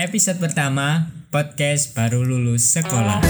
episode 0.00 0.40
pertama 0.40 1.12
podcast 1.28 1.92
baru 1.92 2.24
lulus 2.24 2.72
sekolah. 2.72 3.20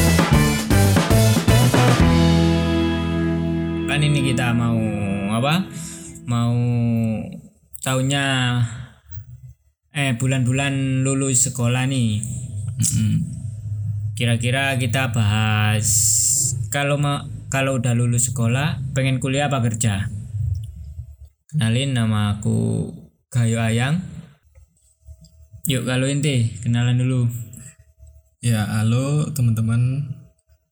Kan 3.90 4.00
ini 4.06 4.22
kita 4.30 4.54
mau 4.54 4.78
apa? 5.34 5.66
Mau 6.30 6.54
tahunnya 7.82 8.24
eh 9.90 10.14
bulan-bulan 10.14 11.02
lulus 11.02 11.50
sekolah 11.50 11.90
nih. 11.90 12.22
Kira-kira 14.14 14.78
kita 14.78 15.10
bahas 15.10 15.90
kalau 16.70 17.02
mau 17.02 17.26
kalau 17.50 17.82
udah 17.82 17.98
lulus 17.98 18.30
sekolah 18.30 18.94
pengen 18.94 19.18
kuliah 19.18 19.50
apa 19.50 19.58
kerja? 19.58 20.06
Kenalin 21.50 21.98
nama 21.98 22.38
aku 22.38 22.94
Gayo 23.26 23.58
Ayang. 23.58 24.19
Yuk 25.68 25.84
kalau 25.84 26.08
ente 26.08 26.56
kenalan 26.64 26.96
dulu. 26.96 27.28
Ya, 28.40 28.64
halo 28.80 29.28
teman-teman. 29.36 30.08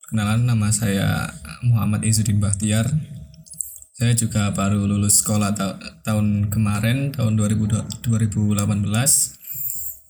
Kenalan 0.09 0.49
nama 0.49 0.73
saya 0.73 1.29
Muhammad 1.61 2.01
Izudin 2.01 2.41
Bahtiar. 2.41 2.89
Saya 3.93 4.17
juga 4.17 4.55
baru 4.57 4.89
lulus 4.89 5.21
sekolah 5.21 5.53
ta- 5.53 5.77
tahun 6.01 6.49
kemarin, 6.49 7.13
tahun 7.13 7.37
2000 7.37 8.01
2018 8.01 9.37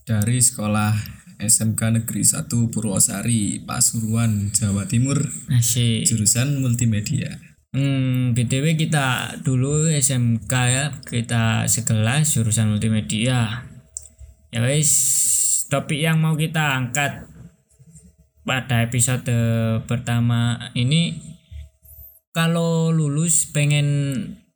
dari 0.07 0.39
sekolah 0.39 0.93
SMK 1.41 1.81
Negeri 1.99 2.23
1 2.23 2.47
Purwosari, 2.71 3.65
Pasuruan, 3.67 4.55
Jawa 4.55 4.87
Timur, 4.87 5.19
Asik. 5.51 6.07
jurusan 6.07 6.63
multimedia. 6.63 7.41
Hmm, 7.75 8.33
BTW 8.33 8.77
kita 8.77 9.39
dulu 9.43 9.89
SMK 9.91 10.53
ya, 10.53 10.85
kita 11.03 11.67
sekelas 11.67 12.39
jurusan 12.39 12.71
multimedia. 12.71 13.67
Ya 14.49 14.65
wis, 14.65 14.91
topik 15.69 16.01
yang 16.01 16.25
mau 16.25 16.33
kita 16.33 16.73
angkat 16.81 17.29
pada 18.49 18.81
episode 18.81 19.29
pertama 19.85 20.73
ini 20.73 21.21
kalau 22.33 22.89
lulus 22.89 23.53
pengen 23.53 23.87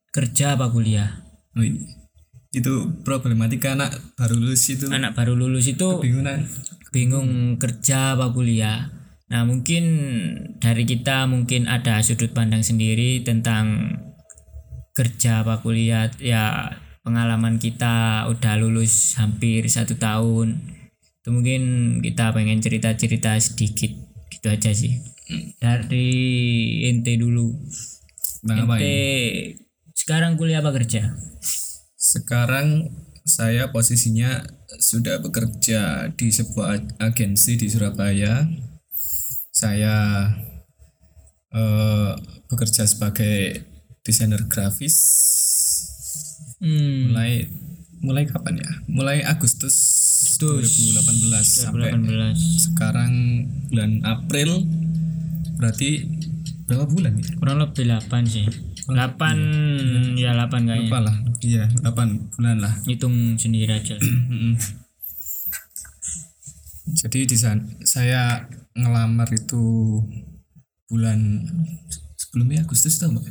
kerja 0.08 0.56
apa 0.56 0.72
kuliah? 0.72 1.20
Ini. 1.52 2.00
Itu 2.52 3.04
problematika 3.04 3.72
anak 3.76 4.16
baru 4.16 4.36
lulus 4.36 4.68
itu 4.68 4.88
Anak 4.92 5.16
baru 5.16 5.32
lulus 5.32 5.72
itu 5.72 6.00
bingungan. 6.00 6.44
bingung 6.92 7.60
kerja 7.60 8.16
apa 8.16 8.32
kuliah. 8.32 8.92
Nah, 9.32 9.48
mungkin 9.48 9.84
dari 10.60 10.84
kita 10.84 11.24
mungkin 11.24 11.64
ada 11.64 12.00
sudut 12.04 12.36
pandang 12.36 12.60
sendiri 12.60 13.24
tentang 13.24 13.96
kerja 14.92 15.40
apa 15.40 15.64
kuliah. 15.64 16.12
Ya, 16.20 16.76
pengalaman 17.02 17.58
kita 17.58 18.26
udah 18.30 18.54
lulus 18.58 19.18
hampir 19.18 19.66
satu 19.66 19.98
tahun. 19.98 20.58
Itu 21.22 21.30
mungkin 21.34 21.62
kita 22.02 22.34
pengen 22.34 22.62
cerita-cerita 22.62 23.38
sedikit 23.38 23.90
gitu 24.30 24.46
aja 24.48 24.70
sih. 24.74 25.02
Dari 25.58 26.10
ente 26.90 27.14
dulu. 27.18 27.52
Bang 28.42 28.66
Ente 28.66 28.82
ini? 28.82 29.54
sekarang 29.94 30.34
kuliah 30.34 30.58
apa 30.58 30.74
kerja? 30.74 31.14
Sekarang 31.94 32.90
saya 33.22 33.70
posisinya 33.70 34.42
sudah 34.82 35.22
bekerja 35.22 36.10
di 36.10 36.34
sebuah 36.34 36.98
agensi 36.98 37.54
di 37.54 37.70
Surabaya. 37.70 38.42
Saya 39.54 40.26
eh, 41.54 42.12
bekerja 42.50 42.82
sebagai 42.82 43.62
desainer 44.02 44.42
grafis 44.50 44.98
Hmm, 46.62 47.10
mulai 47.10 47.50
mulai 47.98 48.22
kapan 48.22 48.62
ya? 48.62 48.70
Mulai 48.86 49.26
Agustus, 49.26 49.74
2018 50.38 51.42
sampai 51.42 51.90
2018. 51.98 52.70
sekarang 52.70 53.12
bulan 53.66 53.98
April. 54.06 54.62
Berarti 55.58 56.06
berapa 56.70 56.86
bulan 56.86 57.18
ya? 57.18 57.26
Kurang 57.38 57.58
lebih 57.58 57.84
8 57.86 58.30
sih. 58.30 58.46
8 58.86 60.18
ya 60.18 60.38
8 60.38 60.66
kayaknya. 60.66 60.86
Lupa 60.86 60.98
lah. 61.02 61.16
Iya, 61.42 61.66
8 61.82 62.38
bulan 62.38 62.56
lah. 62.62 62.74
Hitung 62.86 63.38
sendiri 63.38 63.74
aja. 63.74 63.98
Jadi 67.02 67.26
di 67.26 67.36
sana 67.38 67.62
saya 67.86 68.46
ngelamar 68.74 69.30
itu 69.34 69.98
bulan 70.90 71.46
sebelumnya 72.18 72.66
Agustus 72.66 72.98
tau 72.98 73.14
mbak? 73.14 73.26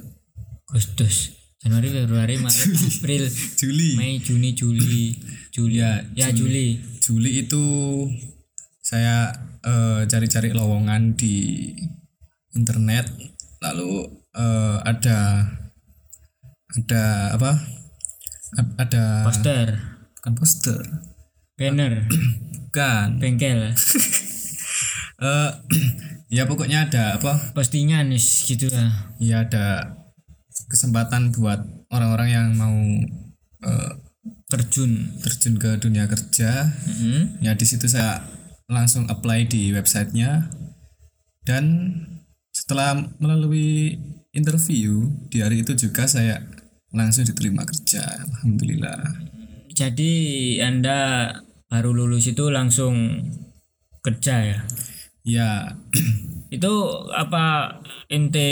Agustus, 0.72 1.36
Januari, 1.62 1.94
Februari, 1.94 2.36
Maret, 2.38 2.70
April, 2.74 3.24
Juli. 3.56 3.94
Mei, 3.94 4.18
Juni, 4.18 4.50
Juli, 4.52 5.14
Juli. 5.54 5.78
Ya, 5.78 6.02
Ya, 6.12 6.34
Juli. 6.34 6.82
Juli 6.98 7.46
itu 7.46 7.64
saya 8.82 9.30
eh, 9.62 10.02
cari-cari 10.06 10.50
lowongan 10.52 11.14
di 11.14 11.70
internet, 12.52 13.06
lalu 13.62 14.10
eh, 14.34 14.78
ada 14.82 15.20
ada 16.72 17.04
apa? 17.32 17.52
A- 18.52 18.76
Ada 18.78 19.04
Poster, 19.24 19.68
bukan 20.18 20.34
poster, 20.36 20.80
banner, 21.56 22.10
bukan. 22.68 23.08
bengkel, 23.22 23.70
Eh, 25.22 25.52
ya 26.36 26.50
pokoknya 26.50 26.90
ada 26.90 27.22
apa? 27.22 27.54
postingan 27.54 28.10
gitu 28.18 28.66
lah. 28.74 29.14
ya 29.22 29.46
ada 29.46 29.94
kesempatan 30.72 31.36
buat 31.36 31.60
orang-orang 31.92 32.30
yang 32.32 32.48
mau 32.56 32.78
eh, 33.68 33.92
Terjun. 34.52 35.18
terjun 35.24 35.56
ke 35.58 35.80
dunia 35.80 36.06
kerja 36.12 36.68
Mm-mm. 36.68 37.40
ya 37.42 37.56
di 37.56 37.64
situ 37.66 37.88
saya 37.88 38.20
langsung 38.68 39.08
apply 39.08 39.48
di 39.48 39.72
websitenya 39.72 40.52
dan 41.48 41.96
setelah 42.52 43.00
melalui 43.18 43.96
interview 44.36 45.08
di 45.32 45.40
hari 45.40 45.64
itu 45.64 45.74
juga 45.74 46.04
saya 46.06 46.44
langsung 46.92 47.24
diterima 47.24 47.64
kerja 47.64 48.04
alhamdulillah 48.28 49.00
Jadi 49.72 50.60
Anda 50.60 51.32
baru 51.72 51.96
lulus 51.96 52.28
itu 52.28 52.52
langsung 52.52 53.24
kerja 54.04 54.36
ya? 54.44 54.60
ya 55.24 55.52
Itu 56.52 57.08
apa 57.16 57.80
ente 58.12 58.52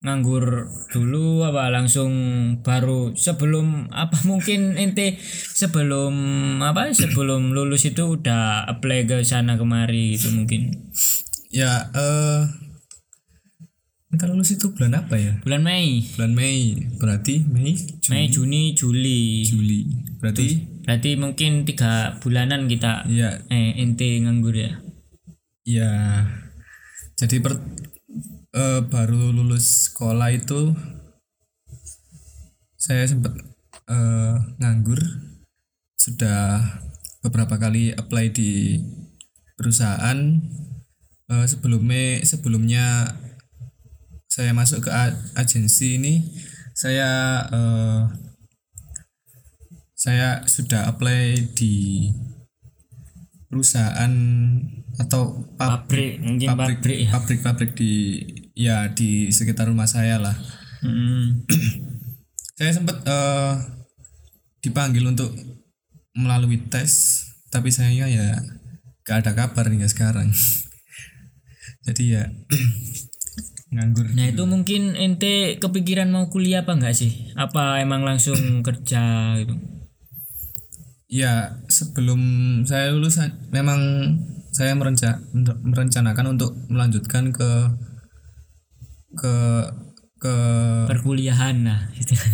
nganggur 0.00 0.72
dulu 0.88 1.44
apa 1.44 1.68
langsung 1.68 2.12
baru 2.64 3.12
sebelum 3.12 3.92
apa 3.92 4.16
mungkin 4.30 4.80
ente 4.80 5.20
sebelum 5.52 6.14
apa 6.64 6.96
sebelum 6.96 7.52
lulus 7.52 7.84
itu 7.84 8.16
udah 8.16 8.64
apply 8.64 9.04
ke 9.04 9.16
sana 9.22 9.60
kemari 9.60 10.16
gitu 10.16 10.32
mungkin? 10.32 10.92
Ya 11.52 11.92
eh 11.92 12.48
kalau 14.18 14.34
lulus 14.34 14.56
itu 14.56 14.74
bulan 14.74 15.06
apa 15.06 15.14
ya? 15.20 15.38
Bulan 15.46 15.62
Mei. 15.62 16.02
Bulan 16.18 16.34
Mei 16.34 16.74
berarti 16.98 17.46
Mei 17.46 17.78
Juni. 17.78 18.10
Mei 18.10 18.24
Juni 18.26 18.62
Juli. 18.74 19.20
Juli. 19.46 19.80
Berarti 20.18 20.46
berarti 20.82 21.10
mungkin 21.14 21.62
tiga 21.62 22.18
bulanan 22.18 22.66
kita 22.66 23.06
ya. 23.06 23.38
eh 23.52 23.78
ente 23.78 24.18
nganggur 24.18 24.56
ya? 24.56 24.82
Ya, 25.68 26.26
jadi 27.14 27.38
per, 27.44 27.60
eh, 28.54 28.80
baru 28.86 29.30
lulus 29.30 29.90
sekolah 29.90 30.30
itu 30.34 30.74
saya 32.80 33.04
sempat 33.06 33.36
eh, 33.90 34.36
nganggur. 34.58 35.00
Sudah 36.00 36.64
beberapa 37.20 37.60
kali 37.60 37.92
apply 37.92 38.32
di 38.32 38.80
perusahaan. 39.54 40.40
Eh, 41.30 41.46
sebelumnya 41.46 42.24
sebelumnya 42.26 43.14
saya 44.30 44.54
masuk 44.54 44.86
ke 44.86 44.90
agensi 45.34 45.98
ini 45.98 46.14
saya 46.74 47.44
eh, 47.52 48.02
saya 50.00 50.48
sudah 50.48 50.88
apply 50.88 51.52
di 51.52 52.08
perusahaan 53.52 54.14
atau 54.96 55.44
pabrik 55.60 56.22
mungkin 56.24 56.48
pabrik, 56.56 56.78
pabrik 56.80 56.98
ya. 57.04 57.08
pabrik-pabrik 57.12 57.70
di 57.76 57.92
ya 58.60 58.92
di 58.92 59.32
sekitar 59.32 59.72
rumah 59.72 59.88
saya 59.88 60.20
lah. 60.20 60.36
Mm. 60.84 61.48
Saya 62.60 62.76
sempat 62.76 63.00
eh, 63.08 63.54
dipanggil 64.60 65.00
untuk 65.08 65.32
melalui 66.12 66.60
tes, 66.68 67.24
tapi 67.48 67.72
saya 67.72 68.04
ya 68.04 68.36
gak 69.00 69.24
ada 69.24 69.32
kabar 69.32 69.64
hingga 69.64 69.88
sekarang. 69.88 70.28
Jadi 71.88 72.20
ya 72.20 72.28
nganggur. 73.72 74.12
Nah 74.12 74.28
itu 74.28 74.44
mungkin 74.44 74.92
ente 74.92 75.56
kepikiran 75.56 76.12
mau 76.12 76.28
kuliah 76.28 76.68
apa 76.68 76.76
enggak 76.76 77.00
sih? 77.00 77.32
Apa 77.32 77.80
emang 77.80 78.04
langsung 78.04 78.36
kerja 78.66 79.32
gitu? 79.40 79.56
Ya 81.08 81.64
sebelum 81.72 82.20
saya 82.68 82.92
lulus 82.92 83.16
memang 83.48 83.80
saya 84.52 84.76
merenca- 84.76 85.24
merencanakan 85.64 86.36
untuk 86.36 86.52
melanjutkan 86.68 87.32
ke 87.32 87.48
ke 89.14 89.34
ke 90.20 90.34
Perkuliahan 90.86 91.64
gitu 91.96 92.14
kan. 92.14 92.32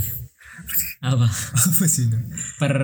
apa? 1.15 1.29
Apa 1.31 1.85
sih 1.87 2.11
itu? 2.11 2.19
per 2.59 2.75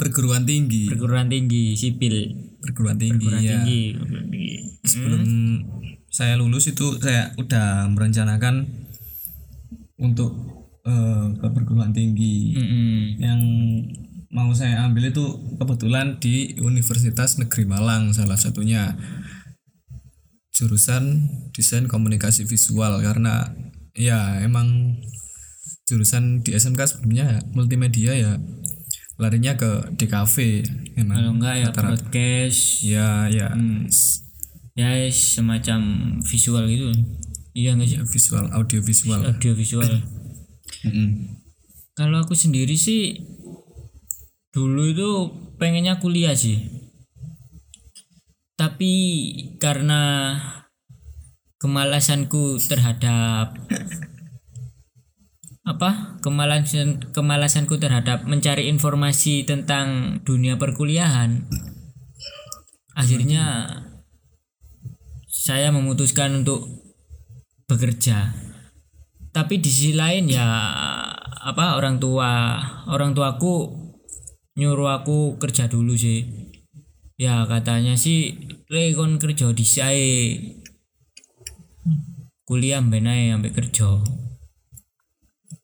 perguruan 0.00 0.42
tinggi. 0.42 0.90
Perguruan 0.90 1.30
tinggi 1.30 1.78
sipil. 1.78 2.34
Perguruan 2.60 2.98
tinggi 2.98 3.30
perguruan 3.30 3.44
ya. 3.46 3.50
tinggi 3.62 3.82
sebelum 4.84 5.22
saya 6.10 6.34
lulus 6.34 6.66
itu 6.74 6.98
saya 6.98 7.30
udah 7.38 7.86
merencanakan 7.94 8.66
untuk 10.02 10.32
eh, 10.82 11.26
ke 11.38 11.46
perguruan 11.54 11.94
tinggi. 11.94 12.58
Mm-mm. 12.58 12.98
yang 13.20 13.40
mau 14.30 14.54
saya 14.54 14.86
ambil 14.86 15.10
itu 15.10 15.26
kebetulan 15.58 16.22
di 16.22 16.54
Universitas 16.62 17.34
Negeri 17.42 17.66
Malang 17.66 18.14
salah 18.14 18.38
satunya 18.38 18.94
jurusan 20.60 21.32
desain 21.56 21.88
komunikasi 21.88 22.44
visual 22.44 23.00
karena 23.00 23.48
ya 23.96 24.44
emang 24.44 25.00
jurusan 25.88 26.44
di 26.44 26.52
SMK 26.52 26.80
sebelumnya 26.84 27.24
ya, 27.24 27.38
multimedia 27.56 28.12
ya 28.12 28.32
larinya 29.16 29.56
ke 29.56 29.96
DKV 29.96 30.36
emang 31.00 31.16
kalau 31.16 31.32
enggak 31.40 31.54
ya 31.56 31.68
podcast 31.72 32.60
ya 32.84 33.08
ya. 33.32 33.48
Ya 34.78 34.96
semacam 35.12 35.80
visual 36.24 36.64
gitu. 36.70 36.88
Iya 37.52 37.76
nggak 37.76 37.88
sih? 37.88 37.98
Visual 38.06 38.48
audio 38.54 38.80
visual 38.80 39.20
audio 39.26 39.52
visual 39.52 39.84
kalau 41.98 42.24
aku 42.24 42.32
sendiri 42.32 42.80
sih 42.80 43.20
dulu 44.50 44.88
itu 44.88 45.10
pengennya 45.60 46.00
kuliah 46.00 46.32
sih 46.32 46.64
tapi 48.60 48.92
karena 49.56 50.36
kemalasanku 51.56 52.60
terhadap 52.60 53.56
apa? 55.64 56.20
Kemalasan 56.20 57.08
kemalasanku 57.08 57.80
terhadap 57.80 58.28
mencari 58.28 58.68
informasi 58.68 59.48
tentang 59.48 60.20
dunia 60.28 60.60
perkuliahan 60.60 61.48
akhirnya 62.92 63.64
saya 65.24 65.72
memutuskan 65.72 66.44
untuk 66.44 66.68
bekerja. 67.64 68.36
Tapi 69.32 69.56
di 69.56 69.72
sisi 69.72 69.96
lain 69.96 70.28
ya 70.28 70.44
apa 71.40 71.80
orang 71.80 71.96
tua 71.96 72.60
orang 72.92 73.16
tuaku 73.16 73.72
nyuruh 74.60 75.00
aku 75.00 75.40
kerja 75.40 75.64
dulu 75.64 75.96
sih 75.96 76.49
ya 77.20 77.44
katanya 77.44 78.00
sih 78.00 78.32
le 78.72 78.96
kon 78.96 79.20
kerja 79.20 79.52
di 79.52 79.64
kuliah 82.48 82.80
benae 82.80 83.28
sampai 83.28 83.52
kerja. 83.52 84.00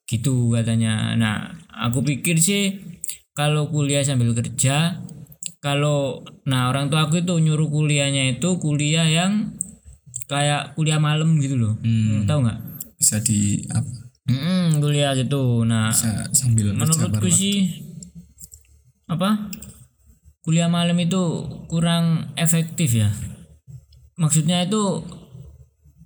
Gitu 0.05 0.53
katanya. 0.53 1.17
Nah 1.17 1.57
aku 1.73 2.05
pikir 2.05 2.37
sih 2.37 2.77
kalau 3.33 3.73
kuliah 3.73 4.05
sambil 4.05 4.37
kerja 4.37 5.01
kalau 5.65 6.23
nah 6.45 6.69
orang 6.69 6.93
tua 6.93 7.09
aku 7.09 7.25
itu 7.25 7.35
nyuruh 7.41 7.73
kuliahnya 7.73 8.37
itu 8.37 8.61
kuliah 8.61 9.09
yang 9.09 9.57
kayak 10.29 10.77
kuliah 10.77 11.01
malam 11.01 11.41
gitu 11.41 11.57
loh. 11.57 11.75
Hmm. 11.81 12.29
tahu 12.29 12.45
nggak? 12.45 12.59
Bisa 13.01 13.17
di 13.25 13.65
apa? 13.73 14.13
Mm-mm, 14.29 14.85
kuliah 14.85 15.17
gitu. 15.17 15.65
Nah 15.65 15.89
bisa 15.89 16.29
sambil 16.37 16.77
menurutku 16.77 17.33
sih 17.33 17.81
apa 19.09 19.49
kuliah 20.47 20.71
malam 20.71 20.95
itu 21.03 21.43
kurang 21.67 22.31
efektif 22.39 22.95
ya. 22.95 23.11
Maksudnya 24.15 24.63
itu 24.63 25.03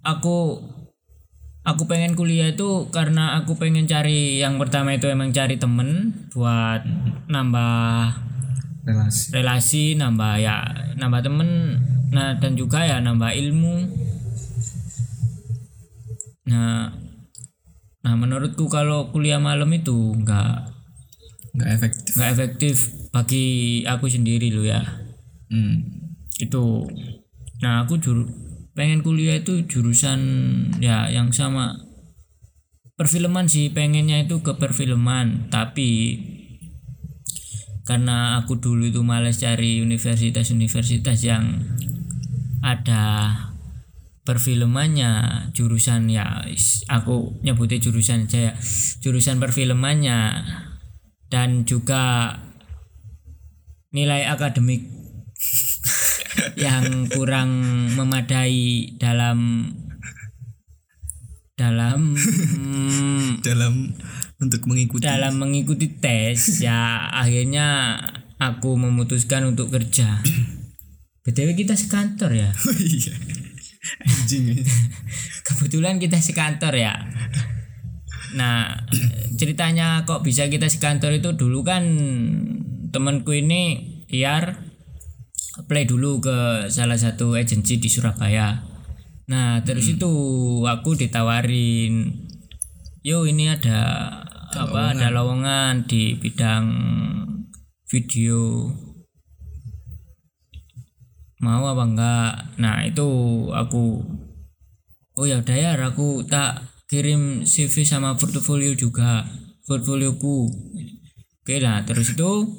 aku 0.01 0.65
aku 1.61 1.85
pengen 1.85 2.17
kuliah 2.17 2.49
itu 2.49 2.89
karena 2.89 3.37
aku 3.37 3.61
pengen 3.61 3.85
cari 3.85 4.41
yang 4.41 4.57
pertama 4.57 4.97
itu 4.97 5.13
emang 5.13 5.29
cari 5.37 5.61
temen 5.61 6.17
buat 6.33 6.81
nambah 7.29 8.17
relasi. 8.89 9.25
relasi 9.29 9.85
nambah 10.01 10.33
ya 10.41 10.57
nambah 10.97 11.21
temen 11.21 11.77
nah 12.09 12.41
dan 12.41 12.57
juga 12.57 12.89
ya 12.89 12.97
nambah 13.05 13.37
ilmu. 13.37 13.77
Nah 16.49 16.97
nah 18.01 18.15
menurutku 18.17 18.73
kalau 18.73 19.13
kuliah 19.13 19.37
malam 19.37 19.69
itu 19.77 20.17
nggak 20.17 20.70
nggak 21.55 21.70
efektif. 21.81 22.12
Nggak 22.17 22.31
efektif 22.35 22.76
bagi 23.11 23.47
aku 23.87 24.06
sendiri 24.06 24.50
loh 24.55 24.67
ya. 24.67 24.82
Hmm. 25.50 25.82
itu 26.41 26.87
nah 27.61 27.85
aku 27.85 28.00
juru 28.00 28.25
pengen 28.79 29.02
kuliah 29.02 29.37
itu 29.37 29.67
jurusan 29.67 30.20
ya 30.81 31.11
yang 31.11 31.35
sama. 31.35 31.76
Perfilman 32.97 33.49
sih 33.49 33.73
pengennya 33.73 34.25
itu 34.25 34.41
ke 34.41 34.56
perfilman. 34.56 35.52
Tapi 35.52 36.20
karena 37.85 38.38
aku 38.38 38.61
dulu 38.61 38.87
itu 38.88 39.02
males 39.02 39.41
cari 39.41 39.82
universitas-universitas 39.82 41.19
yang 41.25 41.61
ada 42.61 43.35
perfilmannya 44.23 45.43
jurusan 45.56 46.06
ya 46.12 46.44
aku 46.87 47.41
nyebutnya 47.43 47.82
jurusan 47.82 48.29
aja 48.29 48.52
ya. 48.52 48.55
Jurusan 49.00 49.41
perfilmannya 49.43 50.19
dan 51.31 51.65
juga 51.65 52.35
nilai 53.94 54.27
akademik 54.27 54.85
yang 56.67 57.06
kurang 57.11 57.50
memadai 57.94 58.94
dalam 58.99 59.71
dalam 61.55 62.17
dalam 63.47 63.94
untuk 64.41 64.65
mengikuti. 64.67 65.05
dalam 65.05 65.37
mengikuti 65.37 65.87
tes 66.00 66.65
ya 66.65 67.12
akhirnya 67.12 67.99
aku 68.41 68.75
memutuskan 68.75 69.49
untuk 69.53 69.71
kerja. 69.71 70.21
Btw 71.25 71.53
kita 71.53 71.76
sekantor 71.76 72.33
ya? 72.33 72.49
Oh 72.49 72.76
iya. 72.81 73.12
Anjing 74.05 74.61
kebetulan 75.47 75.97
kita 75.97 76.21
sekantor 76.21 76.76
ya 76.76 76.94
nah 78.37 78.87
ceritanya 79.41 80.05
kok 80.05 80.23
bisa 80.23 80.47
kita 80.47 80.69
sekantor 80.69 81.17
itu? 81.17 81.32
Dulu 81.35 81.65
kan 81.65 81.85
temanku 82.91 83.32
ini 83.35 83.91
biar 84.11 84.71
apply 85.61 85.85
dulu 85.87 86.23
ke 86.23 86.69
salah 86.71 86.99
satu 86.99 87.35
agensi 87.35 87.79
di 87.81 87.88
Surabaya. 87.91 88.62
Nah 89.31 89.62
terus 89.62 89.87
itu 89.87 90.12
aku 90.67 90.99
ditawarin 90.99 92.27
yo 93.06 93.25
ini 93.25 93.49
ada 93.49 94.11
apa 94.50 94.93
ada 94.93 95.09
lowongan. 95.15 95.87
di 95.87 96.19
bidang 96.19 96.67
video. 97.87 98.71
Mau 101.41 101.64
apa 101.64 101.85
enggak? 101.87 102.33
Nah 102.61 102.85
itu 102.85 103.09
aku 103.55 104.05
oh 105.19 105.26
ya 105.26 105.43
udah 105.43 105.57
ya 105.57 105.76
aku 105.76 106.25
tak 106.25 106.70
kirim 106.90 107.47
CV 107.47 107.87
sama 107.87 108.18
portofolio 108.18 108.75
juga 108.75 109.23
portfolioku. 109.62 110.50
Oke 111.40 111.62
lah 111.62 111.87
terus 111.87 112.18
itu 112.18 112.50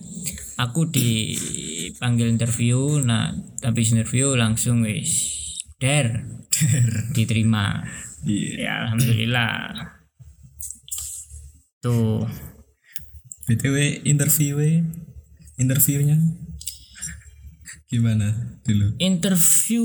aku 0.55 0.87
dipanggil 0.87 2.31
interview 2.31 3.03
nah 3.03 3.35
habis 3.61 3.91
interview 3.91 4.33
langsung 4.39 4.87
wis 4.87 5.43
der. 5.83 6.23
Diterima. 7.15 7.83
Iya. 8.23 8.51
Ya 8.55 8.71
alhamdulillah. 8.87 9.55
Tuh. 11.83 12.23
Btw 13.51 14.05
interview 14.07 14.85
interviewnya 15.59 16.15
gimana 17.91 18.55
dulu 18.63 18.95
interview. 19.03 19.83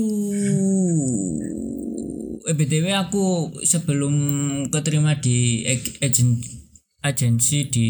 Eh 2.47 2.55
btw 2.55 2.87
aku 2.95 3.51
sebelum 3.67 4.15
keterima 4.71 5.19
di 5.19 5.67
ag- 5.67 5.99
agen 5.99 6.39
agensi 7.03 7.67
di 7.67 7.87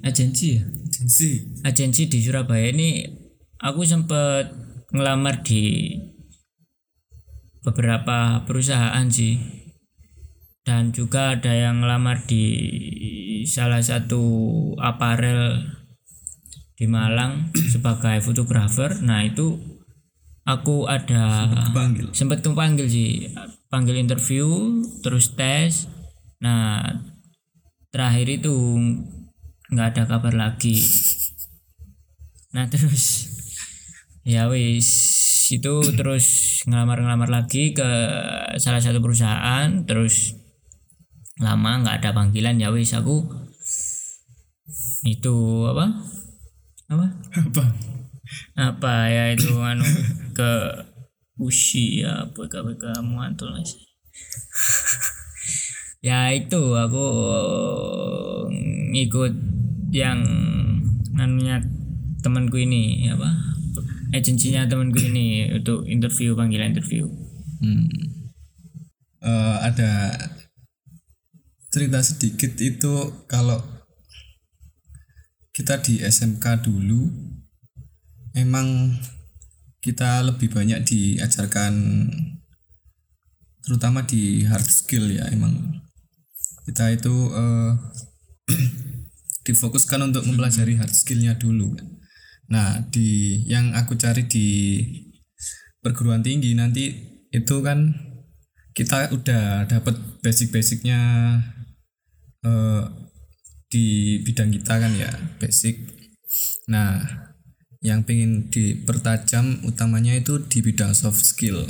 agensi 0.00 0.56
ya? 0.56 0.64
Agensi. 0.64 1.30
Agensi 1.68 2.02
di 2.08 2.18
Surabaya. 2.24 2.72
Ini 2.72 3.12
aku 3.60 3.84
sempat 3.84 4.48
ngelamar 4.96 5.44
di 5.44 5.92
beberapa 7.60 8.48
perusahaan 8.48 9.04
sih. 9.12 9.36
Dan 10.64 10.92
juga 10.96 11.36
ada 11.36 11.52
yang 11.52 11.80
ngelamar 11.84 12.24
di 12.28 12.44
salah 13.48 13.80
satu 13.80 14.20
aparel 14.80 15.64
di 16.78 16.86
Malang 16.86 17.50
sebagai 17.52 18.22
fotografer. 18.22 19.02
Nah 19.02 19.26
itu 19.26 19.58
aku 20.46 20.86
ada 20.86 21.50
panggil 21.74 22.14
sempat 22.14 22.38
kepanggil 22.40 22.86
sih. 22.86 23.34
Panggil 23.66 23.98
interview 23.98 24.46
terus 25.02 25.34
tes. 25.34 25.90
Nah 26.38 26.86
terakhir 27.90 28.38
itu 28.40 28.54
nggak 29.74 29.88
ada 29.98 30.02
kabar 30.06 30.32
lagi. 30.38 30.78
Nah 32.54 32.70
terus 32.70 33.26
ya 34.22 34.46
wis 34.46 34.88
itu 35.50 35.82
terus 35.98 36.60
ngelamar-ngelamar 36.70 37.26
lagi 37.26 37.74
ke 37.74 37.90
salah 38.62 38.78
satu 38.78 39.02
perusahaan. 39.02 39.82
Terus 39.82 40.38
lama 41.42 41.82
nggak 41.82 42.06
ada 42.06 42.10
panggilan. 42.14 42.62
Ya 42.62 42.70
wis 42.70 42.94
aku 42.94 43.26
itu 45.02 45.64
apa 45.64 45.94
apa? 46.88 47.06
Apa? 47.36 47.64
Apa 48.56 48.94
ya 49.08 49.32
itu 49.32 49.56
anu 49.60 49.84
ke 50.36 50.52
usia 51.38 52.28
PK-PK 52.34 52.98
muantul 53.06 53.54
mas 53.54 53.78
ya 56.02 56.34
itu 56.34 56.74
aku 56.74 57.06
ngikut 58.90 59.32
yang 59.94 60.18
anunya 61.14 61.62
temanku 62.20 62.58
ini 62.58 63.06
apa 63.08 63.30
agensinya 64.12 64.66
temanku 64.66 64.98
ini 64.98 65.52
untuk 65.52 65.84
interview 65.84 66.32
panggilan 66.32 66.72
interview. 66.72 67.06
Hmm. 67.60 67.88
Eh, 69.18 69.56
ada 69.60 70.14
cerita 71.68 72.00
sedikit 72.00 72.56
itu 72.56 73.26
kalau 73.28 73.60
kita 75.58 75.82
di 75.82 75.98
SMK 75.98 76.70
dulu 76.70 77.10
emang 78.38 78.94
kita 79.82 80.22
lebih 80.22 80.54
banyak 80.54 80.86
diajarkan 80.86 82.06
terutama 83.66 84.06
di 84.06 84.46
hard 84.46 84.70
skill 84.70 85.10
ya 85.10 85.26
emang. 85.34 85.82
Kita 86.62 86.94
itu 86.94 87.10
eh, 87.34 87.72
difokuskan 89.50 90.06
untuk 90.06 90.30
mempelajari 90.30 90.78
hard 90.78 90.94
skillnya 90.94 91.34
dulu. 91.34 91.74
Nah 92.54 92.78
di 92.94 93.42
yang 93.50 93.74
aku 93.74 93.98
cari 93.98 94.30
di 94.30 94.46
perguruan 95.82 96.22
tinggi 96.22 96.54
nanti 96.54 96.86
itu 97.34 97.56
kan 97.66 97.98
kita 98.78 99.10
udah 99.10 99.66
dapat 99.66 100.22
basic-basicnya 100.22 101.00
eh, 102.46 103.07
di 103.68 104.18
bidang 104.24 104.52
kita 104.52 104.80
kan 104.80 104.92
ya 104.96 105.12
basic. 105.36 105.76
Nah 106.68 107.04
yang 107.78 108.02
pengen 108.02 108.50
dipertajam 108.50 109.62
utamanya 109.62 110.18
itu 110.18 110.42
di 110.50 110.64
bidang 110.64 110.96
soft 110.96 111.22
skill. 111.22 111.62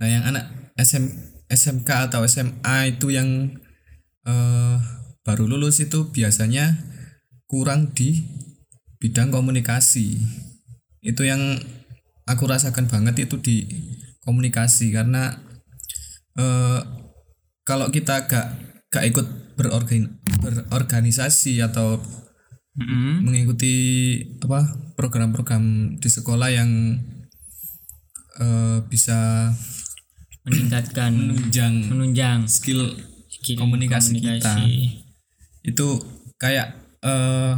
Nah 0.00 0.08
yang 0.08 0.24
anak 0.24 0.72
SM, 0.80 1.04
SMK 1.52 2.08
atau 2.08 2.24
SMA 2.24 2.96
itu 2.96 3.12
yang 3.12 3.52
eh, 4.24 4.76
baru 5.22 5.44
lulus 5.44 5.84
itu 5.84 6.08
biasanya 6.08 6.80
kurang 7.44 7.92
di 7.92 8.24
bidang 8.96 9.28
komunikasi. 9.28 10.16
Itu 11.04 11.26
yang 11.28 11.60
aku 12.24 12.48
rasakan 12.48 12.88
banget 12.88 13.28
itu 13.28 13.36
di 13.42 13.66
komunikasi 14.24 14.94
karena 14.94 15.36
eh, 16.40 16.80
kalau 17.62 17.92
kita 17.92 18.24
gak 18.24 18.71
gak 18.92 19.08
ikut 19.08 19.26
berorgan, 19.56 20.20
berorganisasi 20.44 21.64
atau 21.64 21.96
Mm-mm. 22.76 23.24
mengikuti 23.24 23.74
apa 24.40 24.64
program-program 24.96 25.96
di 25.96 26.08
sekolah 26.08 26.48
yang 26.52 27.00
eh, 28.40 28.78
bisa 28.88 29.52
meningkatkan 30.44 31.12
menunjang 31.12 31.74
menunjang 31.88 32.38
skill 32.48 32.92
skill 33.28 33.60
komunikasi 33.60 34.18
kita. 34.18 34.54
itu 35.62 35.88
kayak 36.40 36.74
eh 37.02 37.54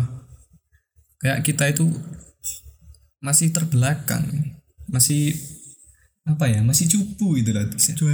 kayak 1.24 1.40
kita 1.40 1.72
itu 1.72 1.88
masih 3.24 3.48
terbelakang 3.56 4.54
masih 4.84 5.32
apa 6.28 6.48
ya 6.48 6.60
masih 6.60 6.88
cupu 6.88 7.40
gitu 7.40 7.56
lah 7.56 7.64
cupu 7.72 8.12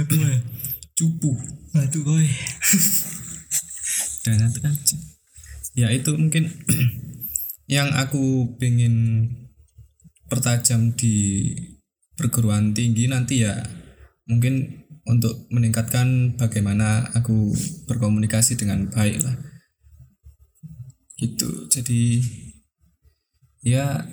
cupu. 0.97 1.31
Batu 1.71 2.03
boy. 2.03 2.27
dan 4.21 4.37
itu 4.37 4.61
aja 4.61 4.97
ya 5.71 5.87
itu 5.91 6.11
mungkin 6.15 6.51
yang 7.75 7.95
aku 7.95 8.55
pengen 8.59 9.27
pertajam 10.27 10.95
di 10.95 11.47
perguruan 12.15 12.75
tinggi 12.75 13.07
nanti 13.07 13.43
ya. 13.43 13.55
Mungkin 14.27 14.85
untuk 15.07 15.49
meningkatkan 15.51 16.37
bagaimana 16.37 17.09
aku 17.17 17.51
berkomunikasi 17.89 18.55
dengan 18.55 18.87
baik 18.91 19.23
lah. 19.23 19.35
Gitu. 21.19 21.67
Jadi 21.71 22.21
ya 23.61 24.07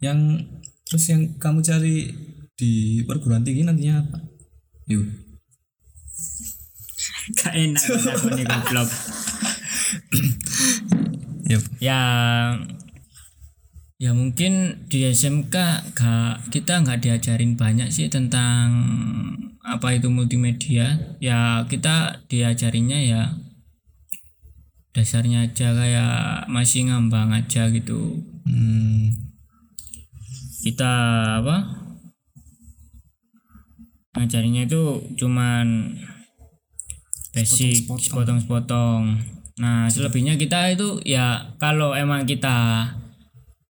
yang 0.00 0.44
terus 0.86 1.08
yang 1.08 1.36
kamu 1.40 1.64
cari 1.64 2.12
di 2.56 3.04
perguruan 3.04 3.44
tinggi 3.44 3.64
nantinya 3.64 4.04
apa? 4.04 4.18
Yuk 4.88 5.25
enak 7.64 7.84
aku 7.84 8.26
nih 8.34 8.46
goblok. 8.46 8.86
yuk 11.50 11.62
Ya 11.78 12.00
ya 13.96 14.12
mungkin 14.12 14.84
di 14.92 15.08
SMK 15.08 15.56
gak 15.96 16.52
kita 16.52 16.84
nggak 16.84 17.00
diajarin 17.00 17.56
banyak 17.56 17.88
sih 17.88 18.12
tentang 18.12 18.68
apa 19.66 19.96
itu 19.96 20.12
multimedia. 20.12 21.16
Ya 21.22 21.64
kita 21.66 22.26
diajarinnya 22.28 23.00
ya 23.02 23.22
dasarnya 24.96 25.44
aja 25.44 25.76
kayak 25.76 26.48
masih 26.48 26.88
ngambang 26.88 27.36
aja 27.36 27.68
gitu. 27.68 28.24
Hmm, 28.48 29.12
kita 30.64 30.92
apa? 31.44 31.84
Ngajarinnya 34.16 34.64
itu 34.64 35.12
cuman 35.20 35.92
basic 37.36 37.84
Sepotong-sepotong. 37.84 39.20
nah 39.60 39.88
selebihnya 39.88 40.40
kita 40.40 40.72
itu 40.72 41.00
ya 41.04 41.52
kalau 41.60 41.92
emang 41.92 42.24
kita 42.24 42.88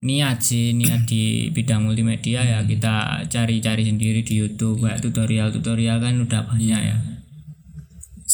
niat 0.02 0.42
sih 0.42 0.75
niat 0.75 1.07
di 1.07 1.54
bidang 1.54 1.87
multimedia 1.87 2.42
ya 2.42 2.59
kita 2.66 3.23
cari-cari 3.31 3.87
sendiri 3.87 4.26
di 4.26 4.35
YouTube 4.42 4.83
kayak 4.83 4.99
tutorial-tutorial 4.99 6.02
kan 6.02 6.19
udah 6.19 6.42
banyak 6.50 6.81
ya. 6.90 6.97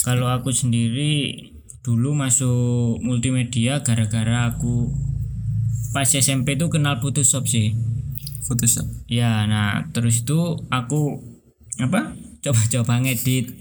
Kalau 0.01 0.33
aku 0.33 0.49
sendiri 0.49 1.37
dulu 1.85 2.17
masuk 2.17 3.01
multimedia 3.05 3.85
gara-gara 3.85 4.49
aku 4.49 4.89
pas 5.93 6.09
SMP 6.09 6.57
tuh 6.57 6.73
kenal 6.73 7.01
Photoshop 7.05 7.45
sih. 7.45 7.77
Photoshop. 8.49 8.89
Ya, 9.05 9.45
nah 9.45 9.93
terus 9.93 10.25
itu 10.25 10.57
aku 10.73 11.21
apa? 11.81 12.17
Coba-coba 12.41 13.05
ngedit 13.05 13.53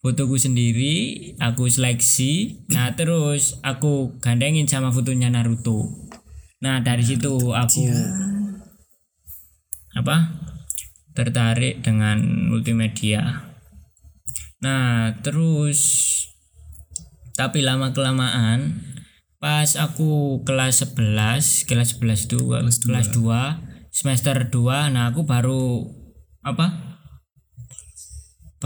fotoku 0.00 0.36
sendiri, 0.36 1.32
aku 1.40 1.68
seleksi. 1.68 2.64
Nah, 2.72 2.92
terus 2.96 3.60
aku 3.64 4.16
gandengin 4.20 4.68
sama 4.68 4.92
fotonya 4.92 5.32
Naruto. 5.32 5.92
Nah, 6.60 6.80
dari 6.80 7.04
situ 7.04 7.52
aku 7.52 7.84
apa? 9.96 10.16
tertarik 11.16 11.80
dengan 11.80 12.20
multimedia. 12.52 13.48
Nah, 14.60 15.16
terus 15.24 16.12
tapi 17.36 17.64
lama 17.64 17.96
kelamaan 17.96 18.84
pas 19.40 19.76
aku 19.76 20.40
kelas 20.44 20.84
11, 20.96 21.68
kelas 21.68 22.00
11 22.00 22.28
itu 22.28 22.40
Kelas 22.52 22.76
dua. 22.80 22.84
kelas 22.84 23.08
2 23.12 23.92
semester 23.92 24.36
2 24.48 24.92
nah 24.96 25.12
aku 25.12 25.28
baru 25.28 25.84
apa 26.40 26.95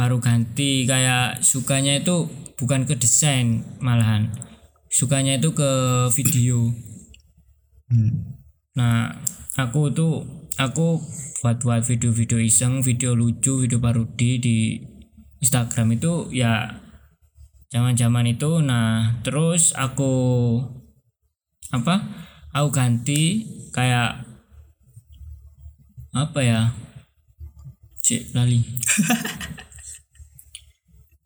baru 0.01 0.17
ganti 0.17 0.89
kayak 0.89 1.45
sukanya 1.45 2.01
itu 2.01 2.25
bukan 2.57 2.89
ke 2.89 2.97
desain 2.97 3.61
malahan. 3.85 4.33
Sukanya 4.89 5.37
itu 5.37 5.53
ke 5.53 5.71
video. 6.17 6.73
Hmm. 7.93 8.39
nah 8.71 9.13
aku 9.59 9.93
tuh 9.93 10.25
aku 10.55 11.03
buat 11.43 11.61
buat 11.61 11.83
video-video 11.83 12.39
iseng 12.39 12.87
video 12.87 13.19
lucu 13.19 13.67
video 13.67 13.83
parodi 13.83 14.39
di 14.39 14.79
Instagram 15.45 16.01
itu 16.01 16.33
ya 16.33 16.81
zaman-zaman 17.69 18.33
itu. 18.33 18.65
Nah 18.65 19.21
terus 19.21 19.77
aku 19.77 20.17
apa 21.77 22.09
aku 22.57 22.69
ganti 22.73 23.45
kayak 23.77 24.25
apa 26.17 26.41
ya? 26.41 26.73
Cik 28.01 28.33
lali 28.33 28.65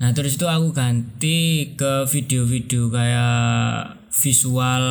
nah 0.04 0.12
terus 0.12 0.37
itu 0.37 0.44
aku 0.44 0.76
ganti 0.76 1.73
ke 1.73 2.04
video-video 2.04 2.92
kayak 2.92 3.96
visual 4.12 4.84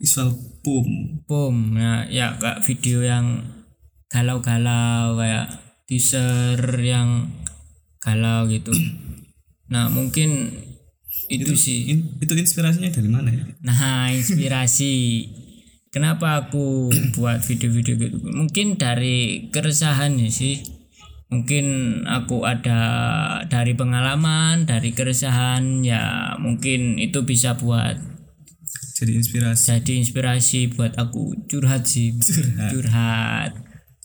visual 0.00 0.32
boom 0.64 1.20
boom 1.28 1.76
nah 1.76 2.08
ya 2.08 2.40
kayak 2.40 2.64
video 2.64 3.04
yang 3.04 3.44
galau-galau 4.08 5.20
kayak 5.20 5.52
teaser 5.84 6.56
yang 6.80 7.28
galau 8.00 8.48
gitu 8.48 8.72
nah 9.72 9.92
mungkin 9.92 10.56
itu, 11.28 11.52
sih 11.58 11.92
In- 11.92 12.16
itu 12.22 12.32
inspirasinya 12.32 12.88
dari 12.88 13.10
mana 13.12 13.28
ya 13.34 13.44
Nah, 13.66 14.10
inspirasi. 14.18 15.26
Kenapa 15.90 16.46
aku 16.46 16.90
buat 17.18 17.42
video-video 17.42 17.94
gitu? 17.98 18.16
Mungkin 18.22 18.78
dari 18.78 19.50
keresahan 19.50 20.22
sih. 20.30 20.62
Mungkin 21.26 21.66
aku 22.06 22.46
ada 22.46 22.78
dari 23.50 23.74
pengalaman, 23.74 24.62
dari 24.62 24.94
keresahan 24.94 25.82
ya 25.82 26.34
mungkin 26.38 27.02
itu 27.02 27.26
bisa 27.26 27.58
buat 27.58 27.98
jadi 28.96 29.12
inspirasi. 29.18 29.62
jadi 29.66 29.92
inspirasi 30.06 30.60
buat 30.70 30.94
aku 30.94 31.34
curhat 31.50 31.82
sih. 31.90 32.14
Curhat. 32.14 32.70
curhat. 32.70 33.50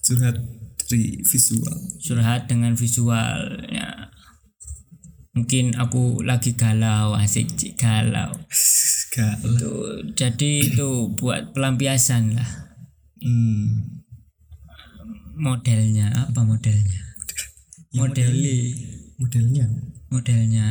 Curhat 0.01 0.36
dari 0.90 1.22
visual. 1.22 1.75
Curhat 2.01 2.50
dengan 2.50 2.74
visual 2.74 3.70
ya. 3.70 4.10
Mungkin 5.32 5.80
aku 5.80 6.25
lagi 6.28 6.58
galau 6.60 7.16
asik 7.16 7.54
Cik, 7.56 7.80
galau. 7.80 8.34
Galau. 9.16 9.60
Tuh 9.60 10.08
jadi 10.16 10.51
itu 10.74 11.12
buat 11.20 11.54
pelampiasan 11.54 12.34
lah. 12.36 12.50
Hmm. 13.22 14.01
modelnya 15.42 16.10
apa 16.30 16.42
modelnya 16.46 17.11
modeli 17.95 18.75
modelnya. 19.19 19.65
modelnya. 20.10 20.67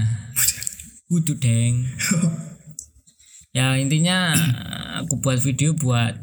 Kudu 1.08 1.36
deng. 1.38 1.74
Ya 3.50 3.74
intinya 3.74 4.30
aku 5.02 5.18
buat 5.18 5.42
video 5.42 5.74
buat 5.74 6.14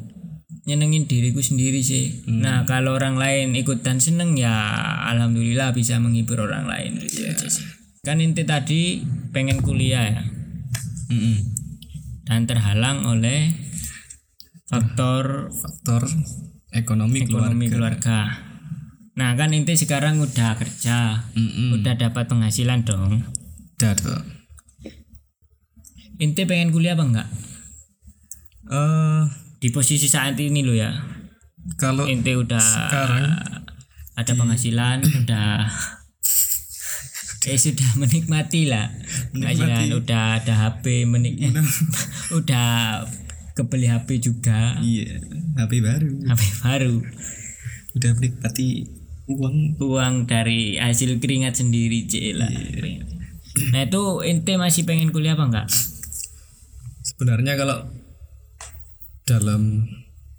nyenengin 0.64 1.12
diriku 1.12 1.44
sendiri 1.44 1.84
sih. 1.84 2.24
Nah 2.24 2.64
kalau 2.64 2.96
orang 2.96 3.20
lain 3.20 3.52
ikutan 3.52 4.00
seneng 4.00 4.40
ya 4.40 4.56
alhamdulillah 5.12 5.76
bisa 5.76 6.00
menghibur 6.00 6.48
orang 6.48 6.72
lain. 6.72 7.04
Gitu 7.04 7.28
aja 7.28 7.52
sih. 7.52 7.68
Kan 8.00 8.24
inti 8.24 8.48
tadi 8.48 9.04
pengen 9.36 9.60
kuliah 9.60 10.08
ya. 10.08 10.24
Mm-mm. 11.08 11.40
dan 12.28 12.44
terhalang 12.44 13.08
oleh 13.08 13.48
faktor 14.68 15.48
faktor 15.56 16.04
ekonomi, 16.76 17.24
ekonomi 17.24 17.72
keluarga. 17.72 17.72
keluarga. 17.72 18.47
Nah 19.18 19.34
kan 19.34 19.50
inti 19.50 19.74
sekarang 19.74 20.22
udah 20.22 20.54
kerja, 20.56 21.26
Mm-mm. 21.34 21.74
udah 21.74 21.98
dapat 21.98 22.30
penghasilan 22.30 22.86
dong. 22.86 23.26
Udah 23.76 23.94
tuh. 23.98 24.22
Inti 26.18 26.46
pengen 26.46 26.70
kuliah 26.70 26.94
apa 26.94 27.04
enggak? 27.04 27.30
Eh, 28.68 29.22
Di 29.58 29.70
posisi 29.70 30.06
saat 30.06 30.38
ini 30.38 30.62
lo 30.62 30.74
ya. 30.74 30.94
kalau 31.76 32.06
Inti 32.06 32.32
udah 32.32 32.62
sekarang 32.62 33.26
ada 34.14 34.32
penghasilan, 34.34 35.02
udah 35.26 35.66
eh 37.48 37.56
sudah 37.56 37.96
menikmati 37.96 38.68
lah. 38.68 38.92
Penghasilan 39.32 39.88
udah 39.96 40.24
ada 40.38 40.54
HP 40.58 41.08
menik 41.08 41.40
udah 42.38 43.02
kebeli 43.56 43.88
HP 43.88 44.20
juga, 44.22 44.76
iya 44.78 45.18
HP 45.56 45.80
baru 45.80 46.12
HP 46.28 46.42
baru. 46.60 46.96
udah 47.96 48.12
menikmati 48.14 48.86
uang. 49.28 49.80
Uang 49.80 50.16
dari 50.26 50.80
hasil 50.80 51.20
keringat 51.20 51.60
sendiri 51.60 52.08
cila 52.08 52.48
nah 53.74 53.82
itu 53.84 54.04
ente 54.22 54.54
masih 54.56 54.86
pengen 54.86 55.10
kuliah 55.10 55.34
apa 55.34 55.46
enggak? 55.50 55.68
Sebenarnya 57.02 57.58
kalau 57.58 57.90
dalam 59.26 59.90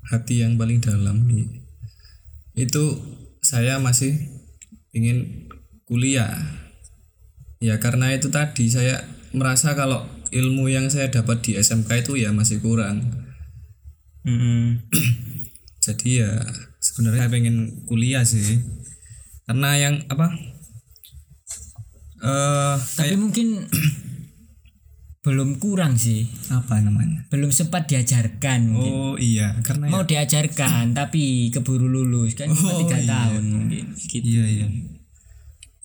hati 0.09 0.41
yang 0.47 0.57
paling 0.57 0.79
dalam 0.81 1.27
itu 2.55 2.85
saya 3.43 3.83
masih 3.83 4.17
ingin 4.95 5.51
kuliah. 5.85 6.31
Ya 7.59 7.83
karena 7.83 8.15
itu 8.15 8.31
tadi 8.31 8.71
saya 8.71 9.03
merasa 9.35 9.75
kalau 9.75 10.07
ilmu 10.31 10.71
yang 10.71 10.87
saya 10.89 11.11
dapat 11.11 11.43
di 11.43 11.59
SMK 11.59 12.07
itu 12.07 12.23
ya 12.23 12.31
masih 12.31 12.63
kurang. 12.63 13.03
Mm-mm. 14.23 14.85
jadi 15.85 16.09
ya 16.23 16.33
sebenarnya 16.99 17.31
saya 17.31 17.31
pengen 17.31 17.57
kuliah 17.87 18.27
sih. 18.27 18.59
Karena 19.47 19.79
yang 19.79 20.03
apa 20.11 20.35
eh 22.19 22.77
tapi 22.99 23.15
mungkin 23.15 23.71
belum 25.25 25.63
kurang 25.63 25.95
sih. 25.95 26.27
Apa 26.51 26.83
namanya? 26.83 27.23
Belum 27.31 27.55
sempat 27.55 27.87
diajarkan 27.87 28.75
mungkin. 28.75 28.91
oh 28.91 29.15
iya 29.15 29.55
karena 29.63 29.87
mau 29.87 30.03
ya, 30.03 30.27
diajarkan 30.27 30.91
tapi 30.99 31.55
keburu 31.55 31.87
lulus 31.87 32.35
kan 32.35 32.51
cuma 32.51 32.75
Oh, 32.75 32.83
tiga 32.83 32.99
iya. 32.99 33.07
tahun 33.07 33.43
mungkin 33.47 33.85
gitu. 33.95 34.27
Iya 34.27 34.45
iya. 34.51 34.67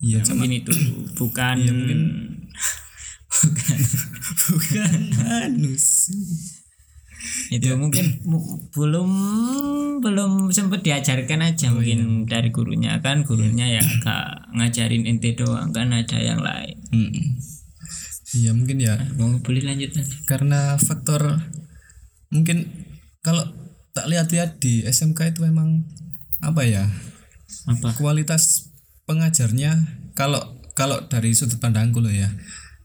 Iya 0.02 0.18
cuma 0.26 0.42
mungkin 0.42 0.66
itu 0.66 0.74
bukan 1.14 1.56
mungkin. 1.62 2.00
Bukan. 3.34 3.78
Bukan 4.46 4.92
anus 5.26 5.86
itu 7.50 7.72
mungkin 7.76 8.18
mu- 8.30 8.68
belum 8.72 9.10
belum 10.00 10.50
sempat 10.50 10.84
diajarkan 10.84 11.40
aja 11.40 11.72
mungkin 11.72 12.28
dari 12.28 12.50
gurunya. 12.50 13.00
Kan 13.00 13.24
gurunya 13.24 13.80
ya 13.80 13.82
gak 14.02 14.54
ngajarin 14.56 15.08
ente 15.08 15.34
doang 15.36 15.70
kan 15.72 15.92
ada 15.92 16.18
yang 16.18 16.40
lain. 16.40 16.76
Mm. 16.92 17.12
iya 18.34 18.50
mungkin 18.50 18.78
ya. 18.82 18.98
Mau 19.16 19.38
boleh 19.40 19.62
lanjut 19.62 19.94
lanjut 19.94 20.26
karena 20.26 20.74
faktor 20.80 21.38
mungkin 22.34 22.66
kalau 23.22 23.46
tak 23.94 24.10
lihat-lihat 24.10 24.58
di 24.58 24.82
SMK 24.82 25.38
itu 25.38 25.46
memang 25.46 25.86
apa 26.42 26.66
ya? 26.66 26.90
Apa? 27.70 27.94
Kualitas 27.94 28.74
pengajarnya 29.06 29.78
kalau 30.18 30.40
kalau 30.74 31.06
dari 31.06 31.30
sudut 31.32 31.62
pandangku 31.62 32.02
loh 32.02 32.10
ya. 32.10 32.28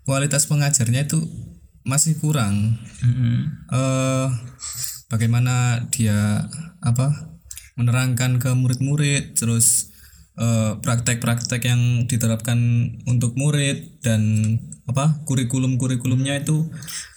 Kualitas 0.06 0.45
pengajarnya 0.45 1.06
itu 1.10 1.21
masih 1.88 2.20
kurang 2.20 2.78
Mm-mm. 3.02 3.38
eh 3.72 4.28
bagaimana 5.10 5.88
dia 5.89 6.46
apa 6.84 7.39
menerangkan 7.80 8.38
ke 8.38 8.52
murid-murid 8.54 9.39
terus 9.39 9.89
eh, 10.38 10.76
praktek-praktek 10.80 11.62
yang 11.65 12.06
diterapkan 12.06 12.60
untuk 13.08 13.34
murid 13.39 14.04
dan 14.04 14.22
apa 14.89 15.22
kurikulum-kurikulumnya 15.30 16.42
itu 16.42 16.65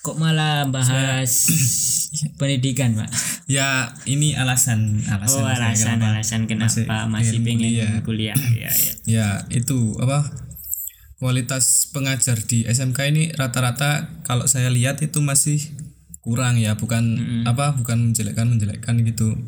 kok 0.05 0.21
malah 0.21 0.69
bahas 0.69 1.49
pendidikan 2.41 2.93
pak 2.93 3.09
ya 3.49 3.97
ini 4.05 4.37
alasan 4.37 5.01
alasan 5.09 5.41
oh 5.41 5.49
saya 5.49 5.57
alasan 5.57 5.97
kenapa 5.97 6.07
alasan 6.13 6.41
kenapa 6.45 7.09
masih 7.09 7.09
masih, 7.09 7.39
pengen 7.41 7.73
kuliah. 8.05 8.37
kuliah, 8.37 8.39
ya 8.53 8.73
ya 8.77 8.93
ya 9.09 9.29
itu 9.49 9.97
apa 10.05 10.52
kualitas 11.23 11.87
pengajar 11.95 12.35
di 12.43 12.67
SMK 12.67 12.99
ini 13.15 13.31
rata-rata 13.39 14.11
kalau 14.27 14.51
saya 14.51 14.75
lihat 14.75 14.99
itu 15.07 15.23
masih 15.23 15.63
kurang 16.19 16.59
ya 16.59 16.75
bukan 16.75 17.15
apa 17.47 17.79
bukan 17.79 18.11
menjelekkan 18.11 18.51
menjelekkan 18.51 18.99
gitu. 19.07 19.39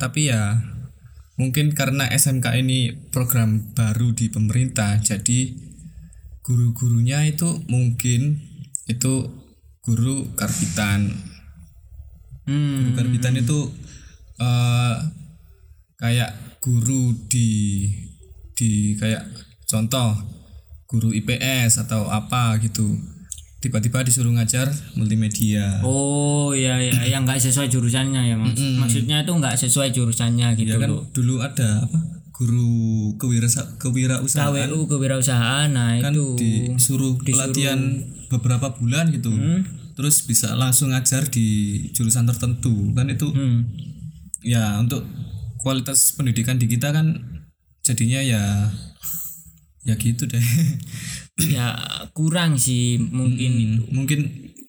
Tapi 0.00 0.32
ya 0.32 0.56
mungkin 1.36 1.76
karena 1.76 2.08
SMK 2.08 2.64
ini 2.64 2.96
program 3.12 3.60
baru 3.76 4.16
di 4.16 4.32
pemerintah 4.32 4.96
jadi 5.04 5.52
guru-gurunya 6.40 7.28
itu 7.28 7.60
mungkin 7.68 8.40
itu 8.88 9.28
guru 9.84 10.32
karbitan. 10.32 11.12
Hmm. 12.48 12.96
karbitan 12.96 13.36
itu 13.36 13.68
eh 14.40 14.96
kayak 16.00 16.32
guru 16.64 17.12
di 17.28 17.84
di 18.56 18.96
kayak 18.96 19.28
contoh 19.68 20.37
guru 20.88 21.12
IPS 21.12 21.84
atau 21.84 22.08
apa 22.08 22.56
gitu. 22.64 22.96
Tiba-tiba 23.58 24.06
disuruh 24.06 24.30
ngajar 24.32 24.70
multimedia. 24.96 25.82
Oh 25.84 26.56
ya 26.56 26.80
ya 26.80 27.04
yang 27.12 27.28
nggak 27.28 27.38
sesuai 27.38 27.68
jurusannya 27.68 28.32
ya 28.32 28.36
mas. 28.40 28.56
Maksudnya 28.56 29.22
itu 29.22 29.32
nggak 29.36 29.54
sesuai 29.60 29.92
jurusannya 29.92 30.56
gitu 30.56 30.74
ya 30.74 30.80
kan 30.80 30.88
loh 30.88 31.04
dulu 31.12 31.44
ada 31.44 31.84
apa 31.84 31.98
guru 32.32 33.18
kewira 33.18 33.50
kewirausahaan. 33.82 34.70
KWU 34.70 34.86
kewirausahaan. 34.86 35.68
Nah 35.74 35.98
kan 36.00 36.14
itu. 36.14 36.38
disuruh 36.38 37.18
pelatihan 37.20 37.78
beberapa 38.32 38.72
bulan 38.78 39.10
gitu. 39.12 39.34
Terus 39.98 40.22
bisa 40.24 40.54
langsung 40.54 40.94
ngajar 40.94 41.26
di 41.26 41.82
jurusan 41.92 42.30
tertentu. 42.30 42.94
Kan 42.94 43.10
itu 43.10 43.26
hmm. 43.26 43.60
ya 44.46 44.78
untuk 44.78 45.02
kualitas 45.58 46.14
pendidikan 46.14 46.62
di 46.62 46.70
kita 46.70 46.94
kan 46.94 47.18
jadinya 47.82 48.22
ya 48.22 48.70
ya 49.88 49.96
gitu 49.96 50.28
deh. 50.28 50.38
Ya 51.38 51.78
kurang 52.12 52.58
sih 52.58 52.98
mungkin 52.98 53.50
Hmm, 53.50 53.62
itu. 53.62 53.82
mungkin 53.88 54.20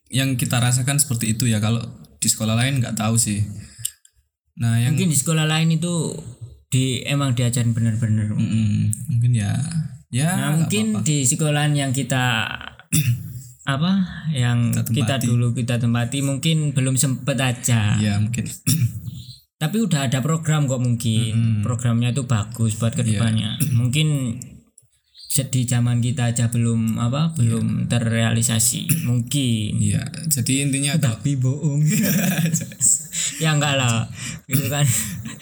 yang 0.08 0.38
kita 0.38 0.58
rasakan 0.58 0.98
seperti 0.98 1.34
itu 1.34 1.46
ya 1.46 1.58
kalau 1.58 1.82
di 2.16 2.26
sekolah 2.26 2.54
lain 2.54 2.78
nggak 2.78 2.94
tahu 2.94 3.18
sih. 3.18 3.42
Nah 4.56 4.78
yang 4.78 4.94
mungkin 4.94 5.10
di 5.10 5.18
sekolah 5.18 5.44
lain 5.44 5.74
itu 5.74 6.14
di 6.70 7.02
emang 7.04 7.34
diajarin 7.34 7.74
bener-bener 7.74 8.30
Mm, 8.30 8.94
mungkin 9.10 9.32
ya. 9.34 9.58
Ya 10.10 10.30
Nah 10.32 10.50
mungkin 10.56 10.94
apa-apa. 10.94 11.06
di 11.06 11.26
sekolahan 11.26 11.74
yang 11.74 11.90
kita 11.90 12.46
apa 13.68 13.92
yang 14.32 14.70
Kita 14.70 15.18
kita, 15.18 15.22
dulu 15.22 15.54
kita 15.54 15.78
tempati 15.78 16.22
mungkin 16.22 16.70
belum 16.72 16.96
sempet 16.96 17.34
aja. 17.36 17.98
ya 17.98 18.18
mungkin. 18.18 18.46
Tapi 19.62 19.78
udah 19.80 20.06
ada 20.06 20.22
program 20.22 20.66
kok 20.66 20.80
mungkin. 20.80 21.62
Programnya 21.62 22.10
itu 22.10 22.24
bagus 22.24 22.78
buat 22.78 22.94
ke 22.94 23.02
depannya. 23.04 23.58
Mungkin 23.70 24.08
di 25.30 25.62
zaman 25.63 26.02
kita 26.02 26.34
aja 26.34 26.50
belum 26.50 26.98
apa 26.98 27.38
belum 27.38 27.86
terrealisasi 27.86 28.89
mungkin. 29.08 29.78
ya 29.78 30.02
jadi 30.26 30.65
intinya 30.65 30.98
Tapi 30.98 31.38
bohong. 31.38 31.86
ya 33.44 33.54
enggak 33.54 33.78
lah 33.78 34.10
itu 34.46 34.65
kan 34.68 34.86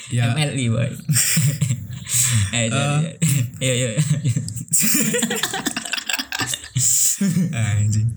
Ya. 0.08 0.32
MLI 0.32 0.72
boy. 0.72 0.88
eh, 2.56 2.68
jadi, 2.72 3.12
anjing 7.52 8.08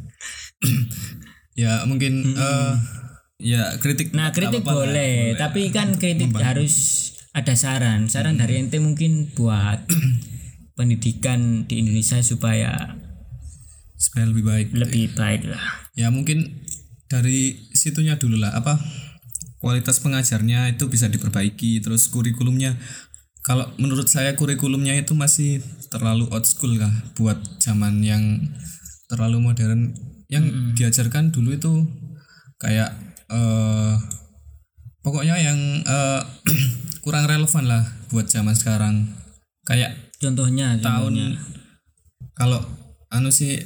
ya 1.63 1.83
mungkin 1.85 2.37
eh, 2.37 2.73
ya 3.41 3.75
kritik 3.79 4.13
Nah 4.13 4.31
kritik 4.31 4.63
lah, 4.63 4.75
boleh, 4.87 5.35
tapi 5.35 5.73
kan 5.73 5.97
kritik 5.97 6.31
harus 6.37 6.75
ada 7.33 7.55
saran. 7.55 8.11
Saran 8.11 8.37
Hmm. 8.37 8.43
dari 8.43 8.55
ente 8.61 8.79
mungkin 8.79 9.31
buat 9.33 9.87
pendidikan 10.81 11.69
di 11.69 11.85
Indonesia 11.85 12.17
supaya 12.25 12.97
supaya 14.01 14.25
lebih 14.33 14.45
baik. 14.49 14.69
lebih 14.73 15.13
baik 15.13 15.45
lah. 15.45 15.61
ya 15.93 16.09
mungkin 16.09 16.65
dari 17.11 17.59
situnya 17.77 18.17
dulu 18.17 18.41
lah. 18.41 18.57
Apa 18.57 18.81
kualitas 19.61 20.01
pengajarnya 20.01 20.73
itu 20.73 20.89
bisa 20.89 21.11
diperbaiki 21.11 21.85
terus 21.85 22.09
kurikulumnya. 22.09 22.79
Kalau 23.45 23.69
menurut 23.77 24.09
saya 24.09 24.39
kurikulumnya 24.39 24.97
itu 24.97 25.13
masih 25.13 25.61
terlalu 25.93 26.31
old 26.33 26.47
school 26.49 26.79
lah 26.79 26.93
buat 27.19 27.37
zaman 27.61 28.01
yang 28.01 28.49
terlalu 29.11 29.43
modern? 29.43 29.93
Yang 30.31 30.73
diajarkan 30.79 31.35
dulu 31.35 31.59
itu 31.59 31.73
kayak 32.63 32.95
eh 33.29 33.95
pokoknya 35.03 35.37
yang 35.43 35.59
eh, 35.85 36.23
kurang 37.05 37.27
relevan 37.29 37.69
lah 37.69 37.85
buat 38.09 38.31
zaman 38.31 38.55
sekarang. 38.55 39.13
Kayak 39.67 40.10
Contohnya, 40.21 40.77
tahun. 40.77 41.17
contohnya. 41.17 41.29
kalau 42.37 42.61
anu 43.09 43.33
sih 43.33 43.57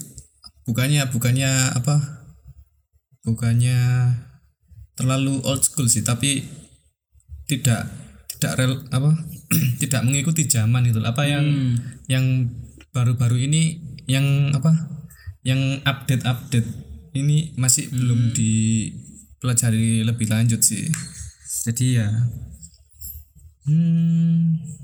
bukannya 0.64 1.10
bukannya 1.10 1.50
apa? 1.74 2.24
Bukannya 3.20 3.78
terlalu 4.94 5.42
old 5.42 5.60
school 5.60 5.90
sih 5.90 6.00
tapi 6.00 6.46
tidak 7.44 7.90
tidak 8.38 8.52
rel 8.56 8.72
apa? 8.88 9.10
Tidak 9.82 10.02
mengikuti 10.02 10.48
zaman 10.48 10.88
itu 10.88 10.98
apa 10.98 11.22
yang 11.24 11.44
Hmm. 11.44 11.74
yang 12.08 12.24
baru-baru 12.90 13.44
ini 13.44 13.78
yang 14.06 14.50
apa? 14.50 14.72
Yang 15.42 15.84
update 15.84 16.24
update 16.24 16.68
ini 17.14 17.52
masih 17.54 17.90
belum 17.90 18.32
dipelajari 18.32 20.02
lebih 20.02 20.26
lanjut 20.26 20.58
sih. 20.60 20.88
Jadi 21.64 22.00
ya 22.00 22.08
hmm 23.64 24.83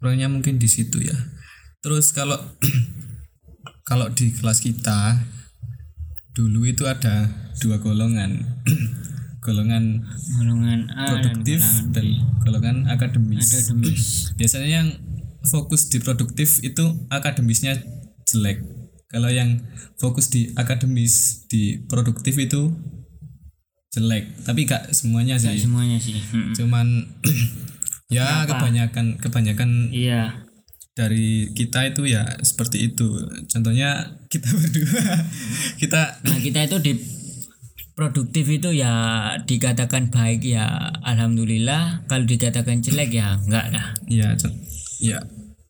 kurangnya 0.00 0.32
mungkin 0.32 0.56
di 0.56 0.66
situ 0.66 1.04
ya. 1.04 1.14
Terus 1.84 2.16
kalau 2.16 2.40
kalau 3.88 4.08
di 4.10 4.32
kelas 4.32 4.64
kita 4.64 5.20
dulu 6.32 6.64
itu 6.64 6.88
ada 6.88 7.28
dua 7.60 7.76
golongan. 7.78 8.40
Golongan 9.40 10.04
golongan 10.36 10.92
A 10.92 11.16
dan 11.16 11.40
produktif 11.40 11.64
golongan 11.64 11.92
dan 11.96 12.06
golongan 12.44 12.76
akademis. 12.92 13.48
Akademis. 13.48 14.04
biasanya 14.38 14.68
yang 14.68 14.88
fokus 15.48 15.88
di 15.88 15.96
produktif 15.96 16.60
itu 16.60 17.08
akademisnya 17.08 17.80
jelek. 18.28 18.60
Kalau 19.08 19.32
yang 19.32 19.64
fokus 19.96 20.28
di 20.28 20.52
akademis 20.60 21.48
di 21.48 21.80
produktif 21.88 22.36
itu 22.36 22.68
jelek. 23.96 24.44
Tapi 24.44 24.68
gak 24.68 24.92
semuanya 24.92 25.40
sih. 25.40 25.56
semuanya 25.56 25.96
sih. 25.96 26.20
Cuman 26.54 27.08
ya 28.10 28.44
kebanyakan 28.44 29.16
kebanyakan 29.16 29.88
Iya. 29.88 30.44
dari 30.92 31.48
kita 31.50 31.86
itu 31.86 32.04
ya 32.04 32.26
seperti 32.40 32.90
itu. 32.90 33.06
Contohnya 33.46 33.90
kita 34.26 34.50
berdua. 34.58 35.04
Kita 35.76 36.00
Nah 36.20 36.38
kita 36.38 36.66
itu 36.66 36.76
di 36.78 36.92
produktif 37.94 38.48
itu 38.48 38.72
ya 38.72 38.92
dikatakan 39.40 40.10
baik 40.10 40.42
ya 40.42 40.66
alhamdulillah. 41.00 42.04
Kalau 42.04 42.24
dikatakan 42.24 42.80
jelek 42.80 43.12
ya 43.12 43.38
enggak 43.38 43.70
lah. 43.70 43.94
Ya 44.06 44.34
co- 44.34 44.58
ya 44.98 45.18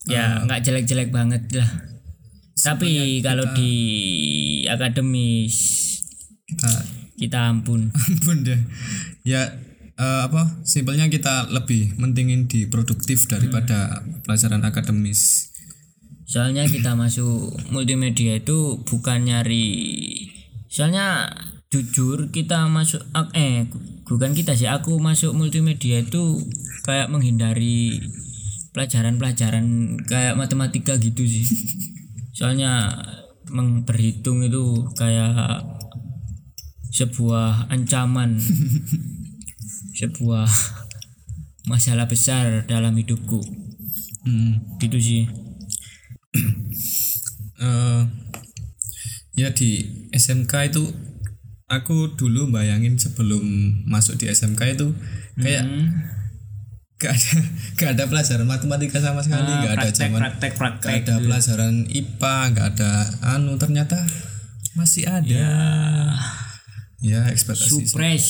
ya 0.08 0.42
enggak 0.42 0.64
jelek-jelek 0.64 1.12
banget 1.12 1.44
lah. 1.52 1.68
Tapi 2.56 3.20
kalau 3.20 3.44
di 3.52 3.72
akademis 4.66 5.56
kita 6.46 6.72
kita 7.16 7.38
ampun. 7.46 7.92
ampun 8.08 8.36
deh. 8.42 8.60
Ya 9.22 9.52
eh, 10.00 10.20
apa 10.24 10.64
simpelnya 10.64 11.12
kita 11.12 11.52
lebih 11.52 12.00
mentingin 12.00 12.48
di 12.48 12.64
produktif 12.64 13.28
daripada 13.28 14.00
pelajaran 14.24 14.64
akademis. 14.64 15.52
Soalnya 16.24 16.64
kita 16.64 16.96
masuk 16.96 17.58
multimedia 17.68 18.38
itu 18.40 18.80
bukan 18.86 19.28
nyari 19.28 19.68
soalnya 20.70 21.34
jujur 21.74 22.30
kita 22.30 22.70
masuk 22.70 23.02
eh 23.34 23.66
bukan 24.06 24.30
kita 24.34 24.54
sih 24.54 24.70
aku 24.70 25.02
masuk 25.02 25.34
multimedia 25.34 26.02
itu 26.06 26.38
kayak 26.86 27.10
menghindari 27.10 27.98
pelajaran-pelajaran 28.70 29.98
kayak 30.06 30.38
matematika 30.38 30.96
gitu 30.96 31.26
sih. 31.26 31.46
Soalnya 32.38 32.88
berhitung 33.82 34.46
itu 34.46 34.86
kayak 34.94 35.66
sebuah 36.94 37.70
ancaman 37.70 38.38
sebuah 40.00 40.48
masalah 41.68 42.08
besar 42.08 42.64
dalam 42.64 42.96
hidupku. 42.96 43.44
Hmm, 44.24 44.64
gitu 44.80 44.96
sih. 44.96 45.24
Eh, 47.60 48.02
ya 49.36 49.52
di 49.52 49.84
SMK 50.16 50.72
itu 50.72 50.80
aku 51.68 52.16
dulu 52.16 52.48
bayangin 52.48 52.96
sebelum 52.96 53.44
masuk 53.84 54.16
di 54.16 54.32
SMK 54.32 54.80
itu 54.80 54.96
kayak 55.36 55.68
Hmm. 55.68 55.92
gak 56.96 57.12
ada 57.12 57.32
gak 57.76 57.90
ada 58.00 58.04
pelajaran 58.08 58.48
matematika 58.48 58.96
sama 59.04 59.20
sekali 59.20 59.44
gak 59.44 59.76
ada 59.76 59.92
zaman 59.92 60.20
praktek 60.24 60.52
praktek 60.56 60.88
gak 60.88 60.96
ada 61.04 61.14
pelajaran 61.20 61.84
IPA 61.92 62.36
gak 62.56 62.66
ada 62.80 62.92
anu 63.36 63.60
ternyata 63.60 64.08
masih 64.72 65.04
ada. 65.04 65.44
Ya, 67.04 67.28
ekspektasi 67.28 67.92
supres. 67.92 68.24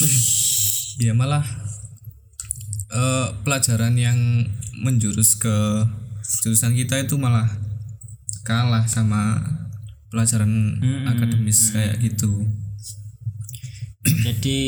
Ya 0.99 1.15
malah 1.15 1.43
eh, 2.91 3.27
pelajaran 3.43 3.95
yang 3.95 4.19
menjurus 4.83 5.35
ke 5.39 5.87
jurusan 6.43 6.75
kita 6.75 7.03
itu 7.03 7.15
malah 7.19 7.47
kalah 8.47 8.87
sama 8.87 9.39
pelajaran 10.11 10.79
akademis 11.07 11.71
kayak 11.71 11.99
gitu. 12.03 12.47
Jadi 14.01 14.59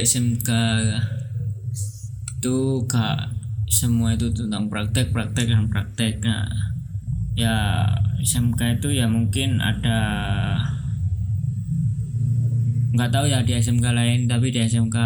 SMK 0.00 0.50
itu 2.38 2.56
gak 2.88 3.36
semua 3.68 4.16
itu 4.16 4.32
tentang 4.32 4.66
praktek 4.72 5.12
praktek 5.12 5.52
dan 5.52 5.68
praktek. 5.68 6.18
Nah 6.24 6.48
ya 7.38 7.86
SMK 8.18 8.82
itu 8.82 8.98
ya 8.98 9.06
mungkin 9.06 9.62
ada 9.62 10.00
nggak 12.98 13.10
tahu 13.14 13.30
ya 13.30 13.46
di 13.46 13.54
SMK 13.54 13.86
lain 13.94 14.26
tapi 14.26 14.50
di 14.50 14.58
SMK 14.58 14.98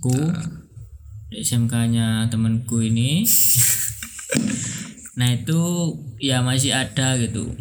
ku 0.00 0.16
di 0.16 0.65
SMK 1.34 1.74
nya 1.90 2.26
temanku 2.30 2.82
ini. 2.82 3.22
Nah 5.16 5.32
itu 5.32 5.60
ya 6.20 6.44
masih 6.44 6.76
ada 6.76 7.16
gitu. 7.16 7.56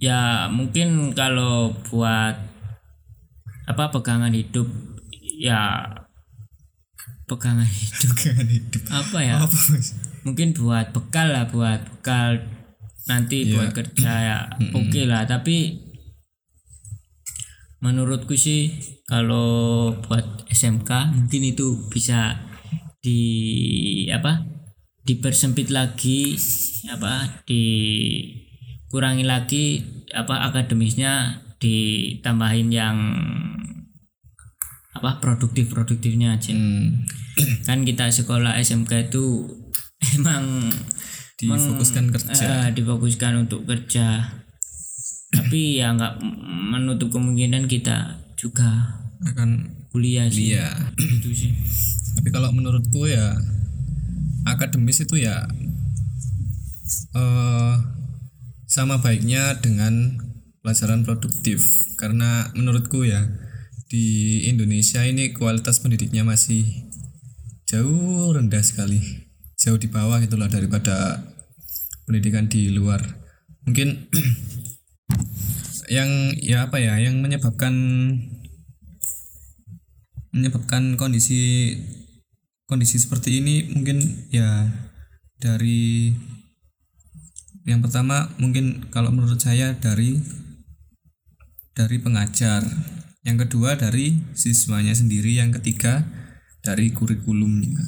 Ya 0.00 0.48
mungkin 0.48 1.12
kalau 1.12 1.76
buat 1.92 2.32
apa 3.68 3.84
pegangan 3.92 4.32
hidup 4.32 4.64
ya 5.20 5.84
pegangan 7.28 7.68
hidup. 7.68 8.16
Kan 8.16 8.48
hidup. 8.48 8.82
Apa 8.88 9.18
ya? 9.20 9.36
Apa 9.44 9.58
mungkin 10.24 10.56
buat 10.56 10.96
bekal 10.96 11.28
lah 11.28 11.44
buat 11.52 11.84
bekal 11.84 12.40
nanti 13.04 13.52
buat 13.52 13.76
kerja 13.76 14.12
ya. 14.24 14.38
Oke 14.72 15.04
lah 15.04 15.28
tapi 15.28 15.87
menurutku 17.78 18.34
sih 18.34 18.74
kalau 19.06 19.94
buat 20.02 20.50
SMK 20.50 21.14
mungkin 21.14 21.42
itu 21.46 21.86
bisa 21.86 22.42
di 22.98 23.22
apa 24.10 24.42
dipersempit 25.06 25.70
lagi 25.70 26.34
apa 26.90 27.42
dikurangi 27.46 29.24
lagi 29.24 29.80
apa 30.10 30.50
akademisnya 30.50 31.46
ditambahin 31.58 32.68
yang 32.70 32.96
apa 34.98 35.22
produktif 35.22 35.70
produktifnya 35.70 36.34
aja. 36.34 36.50
Hmm, 36.50 37.06
kan 37.62 37.86
kita 37.86 38.10
sekolah 38.10 38.58
SMK 38.58 39.14
itu 39.14 39.46
emang 40.18 40.70
difokuskan 41.38 42.10
kerja. 42.10 42.34
eh, 42.34 42.68
difokuskan 42.74 43.46
untuk 43.46 43.62
kerja 43.62 44.26
tapi 45.28 45.80
ya 45.80 45.92
nggak 45.92 46.24
menutup 46.72 47.12
kemungkinan 47.12 47.68
kita 47.68 48.16
juga 48.38 49.00
akan 49.28 49.78
kuliah 49.92 50.30
sih. 50.30 50.54
Iya. 50.54 50.92
Gitu 50.96 51.30
sih. 51.34 51.52
Tapi 52.16 52.28
kalau 52.32 52.50
menurutku 52.54 53.04
ya 53.08 53.36
akademis 54.48 55.04
itu 55.04 55.20
ya 55.20 55.44
eh 57.16 57.74
sama 58.68 59.00
baiknya 59.00 59.58
dengan 59.60 60.20
pelajaran 60.62 61.02
produktif. 61.02 61.64
Karena 61.98 62.52
menurutku 62.54 63.02
ya 63.02 63.26
di 63.88 64.44
Indonesia 64.46 65.02
ini 65.02 65.32
kualitas 65.32 65.80
pendidiknya 65.80 66.22
masih 66.22 66.64
jauh 67.64 68.32
rendah 68.32 68.62
sekali. 68.62 69.00
Jauh 69.58 69.80
di 69.80 69.90
bawah 69.90 70.22
itulah 70.22 70.46
daripada 70.46 71.26
pendidikan 72.06 72.46
di 72.46 72.70
luar. 72.70 73.02
Mungkin 73.66 74.08
yang 75.88 76.36
ya 76.38 76.68
apa 76.68 76.80
ya 76.80 77.00
yang 77.00 77.20
menyebabkan 77.20 77.74
menyebabkan 80.32 81.00
kondisi 81.00 81.74
kondisi 82.68 83.00
seperti 83.00 83.40
ini 83.40 83.72
mungkin 83.72 84.28
ya 84.28 84.68
dari 85.40 86.12
yang 87.68 87.84
pertama 87.84 88.32
mungkin 88.40 88.88
kalau 88.88 89.12
menurut 89.12 89.40
saya 89.40 89.76
dari 89.76 90.16
dari 91.78 92.02
pengajar. 92.02 92.66
Yang 93.22 93.46
kedua 93.46 93.78
dari 93.78 94.18
siswanya 94.34 94.96
sendiri. 94.98 95.38
Yang 95.38 95.62
ketiga 95.62 96.02
dari 96.66 96.90
kurikulumnya. 96.90 97.78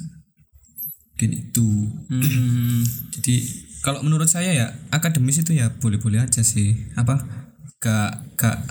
Mungkin 1.11 1.31
itu. 1.33 1.69
Hmm, 2.07 2.85
jadi 3.19 3.35
kalau 3.83 4.05
menurut 4.05 4.31
saya 4.31 4.55
ya 4.55 4.67
akademis 4.93 5.43
itu 5.43 5.57
ya 5.59 5.73
boleh-boleh 5.81 6.23
aja 6.23 6.39
sih. 6.45 6.93
Apa 6.95 7.40
gak 7.81 8.37
gak 8.37 8.61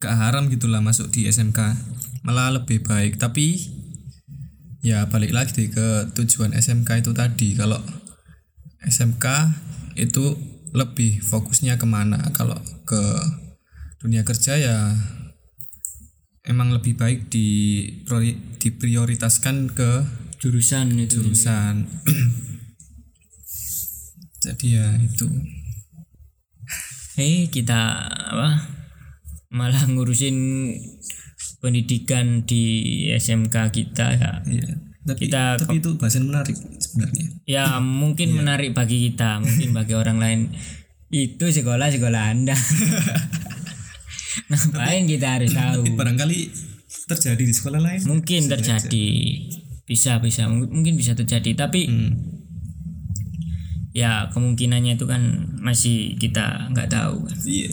gak 0.00 0.16
haram 0.16 0.48
gitulah 0.48 0.80
masuk 0.80 1.12
di 1.12 1.28
SMK 1.28 1.60
malah 2.24 2.50
lebih 2.50 2.80
baik. 2.80 3.20
Tapi 3.20 3.60
ya 4.80 5.04
balik 5.12 5.36
lagi 5.36 5.52
deh 5.52 5.68
ke 5.68 6.08
tujuan 6.16 6.56
SMK 6.56 7.04
itu 7.04 7.12
tadi. 7.12 7.52
Kalau 7.52 7.84
SMK 8.80 9.26
itu 10.00 10.40
lebih 10.72 11.20
fokusnya 11.20 11.76
ke 11.76 11.84
mana? 11.84 12.32
Kalau 12.32 12.56
ke 12.88 13.00
dunia 14.00 14.24
kerja 14.24 14.56
ya 14.56 14.96
emang 16.48 16.72
lebih 16.72 16.96
baik 16.96 17.28
di 17.28 17.84
priori- 18.08 18.40
diprioritaskan 18.56 19.76
ke 19.76 19.90
jurusan 20.40 20.96
itu. 20.96 21.20
jurusan. 21.20 21.84
Jadi 24.48 24.66
ya 24.72 24.96
itu 24.96 25.28
eh 27.20 27.46
kita 27.46 27.80
apa 28.02 28.48
malah 29.50 29.84
ngurusin 29.84 30.36
pendidikan 31.58 32.42
di 32.42 32.62
SMK 33.12 33.54
kita 33.70 34.06
ya 34.12 34.32
Iya. 34.42 34.68
Tapi, 35.02 35.26
Kita 35.26 35.56
tapi 35.56 35.80
itu 35.80 35.96
bahasan 35.96 36.24
menarik 36.24 36.52
sebenarnya. 36.52 37.26
ya 37.44 37.64
mungkin 37.78 38.32
menarik 38.32 38.72
bagi 38.72 39.00
kita 39.02 39.38
mungkin 39.38 39.72
bagi 39.78 39.92
orang 39.92 40.18
lain 40.18 40.40
itu 41.08 41.40
sekolah 41.42 41.88
sekolah 41.88 42.22
anda 42.30 42.52
ngapain 44.48 45.04
kita 45.06 45.26
harus 45.30 45.52
tahu 45.58 45.82
Barangkali 45.94 46.52
terjadi 47.06 47.42
di 47.42 47.50
sekolah 47.50 47.80
lain. 47.80 48.00
mungkin 48.04 48.40
terjadi 48.46 49.08
bisa 49.84 50.18
bisa 50.18 50.46
mung- 50.46 50.70
mungkin 50.70 50.94
bisa 50.94 51.14
terjadi 51.14 51.56
tapi 51.58 51.86
Hmm. 51.86 52.39
Ya 53.90 54.30
kemungkinannya 54.30 54.94
itu 54.94 55.06
kan 55.06 55.22
masih 55.58 56.14
kita 56.14 56.70
nggak 56.70 56.90
tahu 56.94 57.26
Iya. 57.42 57.70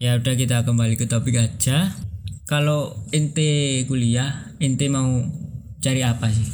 ya 0.00 0.10
udah 0.20 0.34
kita 0.36 0.64
kembali 0.64 0.96
ke 0.96 1.08
topik 1.08 1.36
aja. 1.36 1.92
Kalau 2.44 2.98
ente 3.14 3.84
kuliah 3.86 4.52
ente 4.58 4.90
mau 4.90 5.22
cari 5.78 6.02
apa 6.02 6.26
sih? 6.28 6.44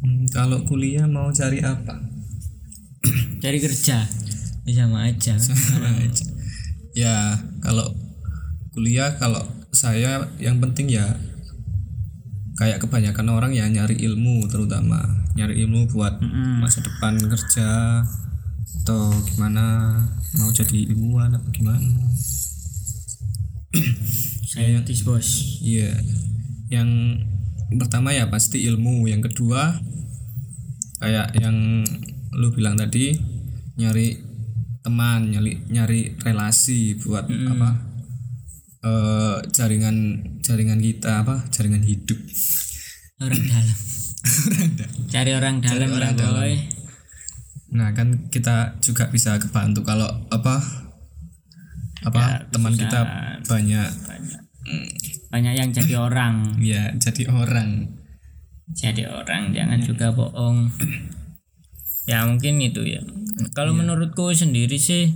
Hmm, 0.00 0.24
kalau 0.30 0.62
kuliah 0.64 1.04
mau 1.10 1.28
cari 1.34 1.58
apa? 1.60 1.98
cari 3.42 3.58
kerja. 3.58 4.04
Ya 4.64 4.72
sama 4.86 5.08
aja. 5.08 5.34
Ya 6.94 7.34
kalau 7.60 7.90
kuliah 8.70 9.16
kalau 9.18 9.42
saya 9.74 10.30
yang 10.38 10.62
penting 10.62 10.90
ya 10.92 11.18
kayak 12.60 12.84
kebanyakan 12.84 13.32
orang 13.32 13.56
ya 13.56 13.64
nyari 13.72 13.96
ilmu 13.96 14.44
terutama. 14.52 15.00
Nyari 15.32 15.64
ilmu 15.64 15.88
buat 15.88 16.20
masa 16.60 16.84
depan 16.84 17.16
kerja 17.16 18.04
atau 18.84 19.16
gimana 19.32 19.96
mau 20.36 20.52
jadi 20.52 20.92
ilmuwan 20.92 21.40
apa 21.40 21.48
gimana. 21.56 21.88
Saya 24.52 24.76
notice 24.76 25.08
bos. 25.08 25.28
Iya. 25.64 25.96
Yang 26.68 27.24
pertama 27.80 28.12
ya 28.12 28.28
pasti 28.28 28.68
ilmu, 28.68 29.08
yang 29.08 29.24
kedua 29.24 29.80
kayak 31.00 31.32
yang 31.40 31.80
lu 32.36 32.52
bilang 32.52 32.76
tadi 32.76 33.16
nyari 33.80 34.20
teman, 34.84 35.32
nyari 35.32 35.64
nyari 35.72 36.12
relasi 36.20 37.00
buat 37.00 37.24
apa? 37.24 37.89
Eh 38.80 39.36
jaringan 39.52 39.96
jaringan 40.40 40.80
kita 40.80 41.24
apa? 41.24 41.44
Jaringan 41.52 41.84
hidup. 41.84 42.16
orang 43.20 43.44
dalam. 43.44 43.78
Cari 45.12 45.30
orang 45.36 45.54
dalam 45.60 45.90
orang 45.92 46.16
lah 46.16 46.30
boy. 46.32 46.52
Nah, 47.70 47.94
kan 47.94 48.26
kita 48.32 48.80
juga 48.82 49.12
bisa 49.12 49.36
kebantu 49.38 49.84
kalau 49.86 50.08
apa? 50.32 50.58
Apa 52.02 52.48
teman 52.48 52.72
kita 52.72 53.04
banyak. 53.44 53.90
Banyak. 55.28 55.52
Yang 55.54 55.70
jadi 55.84 55.94
orang. 56.08 56.56
Ya 56.58 56.92
jadi 56.96 57.28
orang. 57.28 58.00
jadi 58.70 59.10
orang 59.10 59.50
jangan 59.50 59.82
juga 59.82 60.14
bohong. 60.14 60.70
Ya 62.06 62.22
mungkin 62.22 62.62
itu 62.62 62.86
ya. 62.86 63.02
Kalau 63.52 63.74
menurutku 63.74 64.30
sendiri 64.30 64.78
sih 64.78 65.10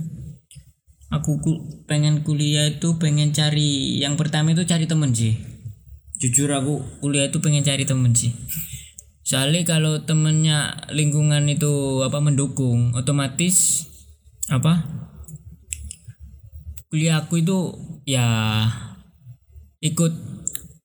aku 1.13 1.37
ku- 1.41 1.61
pengen 1.85 2.25
kuliah 2.25 2.69
itu 2.69 2.97
pengen 2.97 3.29
cari 3.33 4.01
yang 4.01 4.17
pertama 4.17 4.51
itu 4.53 4.65
cari 4.65 4.85
temen 4.89 5.13
sih. 5.13 5.37
Jujur 6.21 6.49
aku 6.53 6.81
kuliah 7.03 7.27
itu 7.27 7.37
pengen 7.43 7.61
cari 7.61 7.83
temen 7.83 8.15
sih. 8.15 8.31
Soalnya 9.25 9.65
kalau 9.65 10.05
temennya 10.05 10.85
lingkungan 10.93 11.49
itu 11.49 12.05
apa 12.05 12.21
mendukung 12.21 12.93
otomatis 12.93 13.89
apa 14.53 14.85
kuliah 16.93 17.25
aku 17.25 17.41
itu 17.41 17.57
ya 18.05 18.25
ikut 19.81 20.13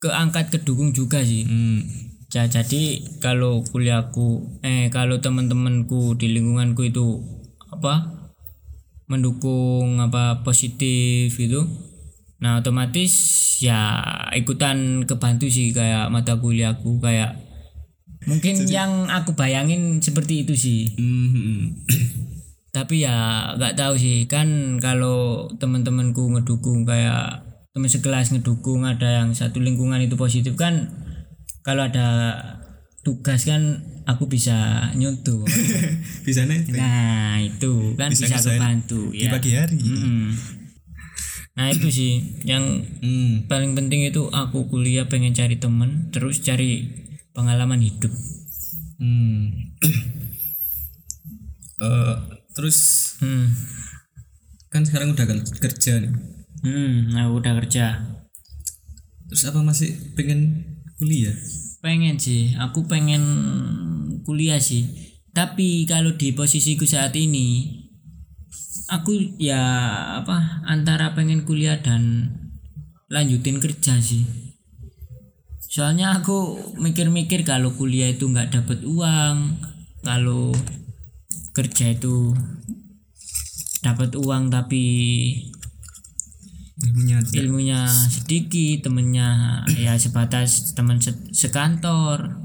keangkat 0.01 0.49
kedukung 0.49 0.97
juga 0.97 1.21
sih. 1.21 1.45
Hmm. 1.45 1.85
Ja- 2.31 2.49
jadi 2.49 3.03
kalau 3.19 3.61
kuliahku 3.67 4.61
eh 4.63 4.87
kalau 4.89 5.19
teman-temanku 5.19 6.15
di 6.15 6.31
lingkunganku 6.31 6.87
itu 6.89 7.21
apa 7.75 8.20
mendukung 9.11 9.99
apa 9.99 10.47
positif 10.47 11.35
gitu 11.35 11.67
nah 12.41 12.63
otomatis 12.63 13.13
ya 13.61 14.01
ikutan 14.33 15.05
kebantu 15.05 15.51
sih 15.51 15.75
kayak 15.77 16.09
mata 16.09 16.39
kuliahku 16.41 17.03
kayak 17.03 17.37
mungkin 18.25 18.65
yang 18.71 19.11
aku 19.11 19.37
bayangin 19.37 20.01
seperti 20.01 20.47
itu 20.47 20.55
sih 20.57 20.81
Hmm. 20.97 21.77
tapi 22.71 23.03
ya 23.03 23.51
nggak 23.59 23.75
tahu 23.77 23.99
sih 23.99 24.31
kan 24.31 24.79
kalau 24.79 25.51
teman-temanku 25.59 26.31
ngedukung 26.31 26.87
kayak 26.87 27.43
teman 27.75 27.91
sekelas 27.91 28.31
ngedukung 28.31 28.87
ada 28.87 29.21
yang 29.21 29.35
satu 29.35 29.59
lingkungan 29.59 29.99
itu 29.99 30.15
positif 30.15 30.55
kan 30.55 30.89
kalau 31.67 31.85
ada 31.91 32.39
tugas 33.01 33.49
kan 33.49 33.81
aku 34.05 34.29
bisa 34.29 34.89
nyontoh 34.93 35.45
bisa 36.27 36.45
nih 36.45 36.69
nah 36.75 37.41
itu 37.41 37.97
kan 37.97 38.13
Bisa 38.13 38.29
bisa, 38.29 38.53
kebantu 38.57 39.09
di 39.13 39.25
ya 39.25 39.33
pagi 39.33 39.53
hari. 39.57 39.79
Mm. 39.81 40.29
nah 41.57 41.67
itu 41.73 41.89
sih 41.89 42.13
yang 42.45 42.85
Hmm. 43.01 43.49
paling 43.49 43.73
penting 43.75 44.05
itu 44.07 44.29
aku 44.29 44.69
kuliah 44.69 45.09
pengen 45.09 45.33
cari 45.33 45.57
temen 45.57 46.13
terus 46.13 46.45
cari 46.45 46.89
pengalaman 47.33 47.81
hidup 47.81 48.13
Hmm. 49.01 49.73
Eh, 51.81 52.17
terus 52.53 52.77
hmm. 53.25 53.49
kan 54.69 54.85
sekarang 54.85 55.17
udah 55.17 55.25
kerja 55.57 55.97
nih. 56.05 56.13
Hmm, 56.61 57.17
aku 57.17 57.41
udah 57.41 57.57
kerja 57.65 58.05
Terus 59.25 59.49
apa 59.49 59.65
masih 59.65 59.97
pengen 60.13 60.61
kuliah? 61.01 61.33
Pengen 61.81 62.21
sih, 62.21 62.53
aku 62.61 62.85
pengen 62.85 63.25
kuliah 64.29 64.61
sih. 64.61 64.85
Tapi 65.33 65.89
kalau 65.89 66.13
di 66.21 66.37
posisiku 66.37 66.85
saat 66.85 67.17
ini, 67.17 67.73
aku 68.93 69.41
ya 69.41 69.63
apa 70.21 70.61
antara 70.69 71.17
pengen 71.17 71.49
kuliah 71.49 71.81
dan 71.81 72.29
lanjutin 73.09 73.65
kerja 73.65 73.97
sih. 73.97 74.29
Soalnya 75.71 76.21
aku 76.21 76.61
mikir-mikir 76.77 77.49
kalau 77.49 77.73
kuliah 77.73 78.13
itu 78.13 78.29
nggak 78.29 78.61
dapat 78.61 78.85
uang, 78.85 79.57
kalau 80.05 80.53
kerja 81.57 81.97
itu 81.97 82.37
dapat 83.81 84.13
uang 84.21 84.53
tapi 84.53 84.85
Ilmunya 86.81 87.17
tidak. 87.21 87.41
ilmunya 87.45 87.81
sedikit 87.89 88.89
temennya 88.89 89.29
ya 89.77 89.93
sebatas 90.01 90.73
teman 90.73 90.97
se- 90.97 91.29
sekantor 91.37 92.41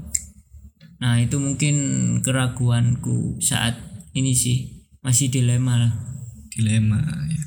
nah 1.00 1.16
itu 1.20 1.36
mungkin 1.40 1.76
keraguanku 2.20 3.40
saat 3.40 3.80
ini 4.12 4.32
sih 4.36 4.84
masih 5.00 5.28
dilema 5.32 5.76
lah 5.80 5.92
dilema 6.52 7.00
ya. 7.32 7.40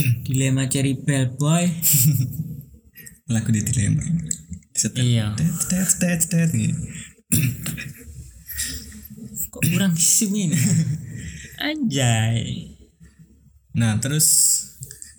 dilema 0.28 0.68
cherry 0.68 0.96
bell 0.96 1.36
boy 1.36 1.68
Lagu 3.30 3.54
di 3.54 3.62
dilema. 3.62 4.02
Iya 4.98 5.38
tet, 5.38 5.86
tet, 6.02 6.20
tet, 6.26 6.50
gitu. 6.50 6.74
kok 9.50 9.62
kurang 9.70 9.94
ini 9.94 10.50
anjay 11.70 12.38
Nah 13.74 13.98
terus 14.02 14.26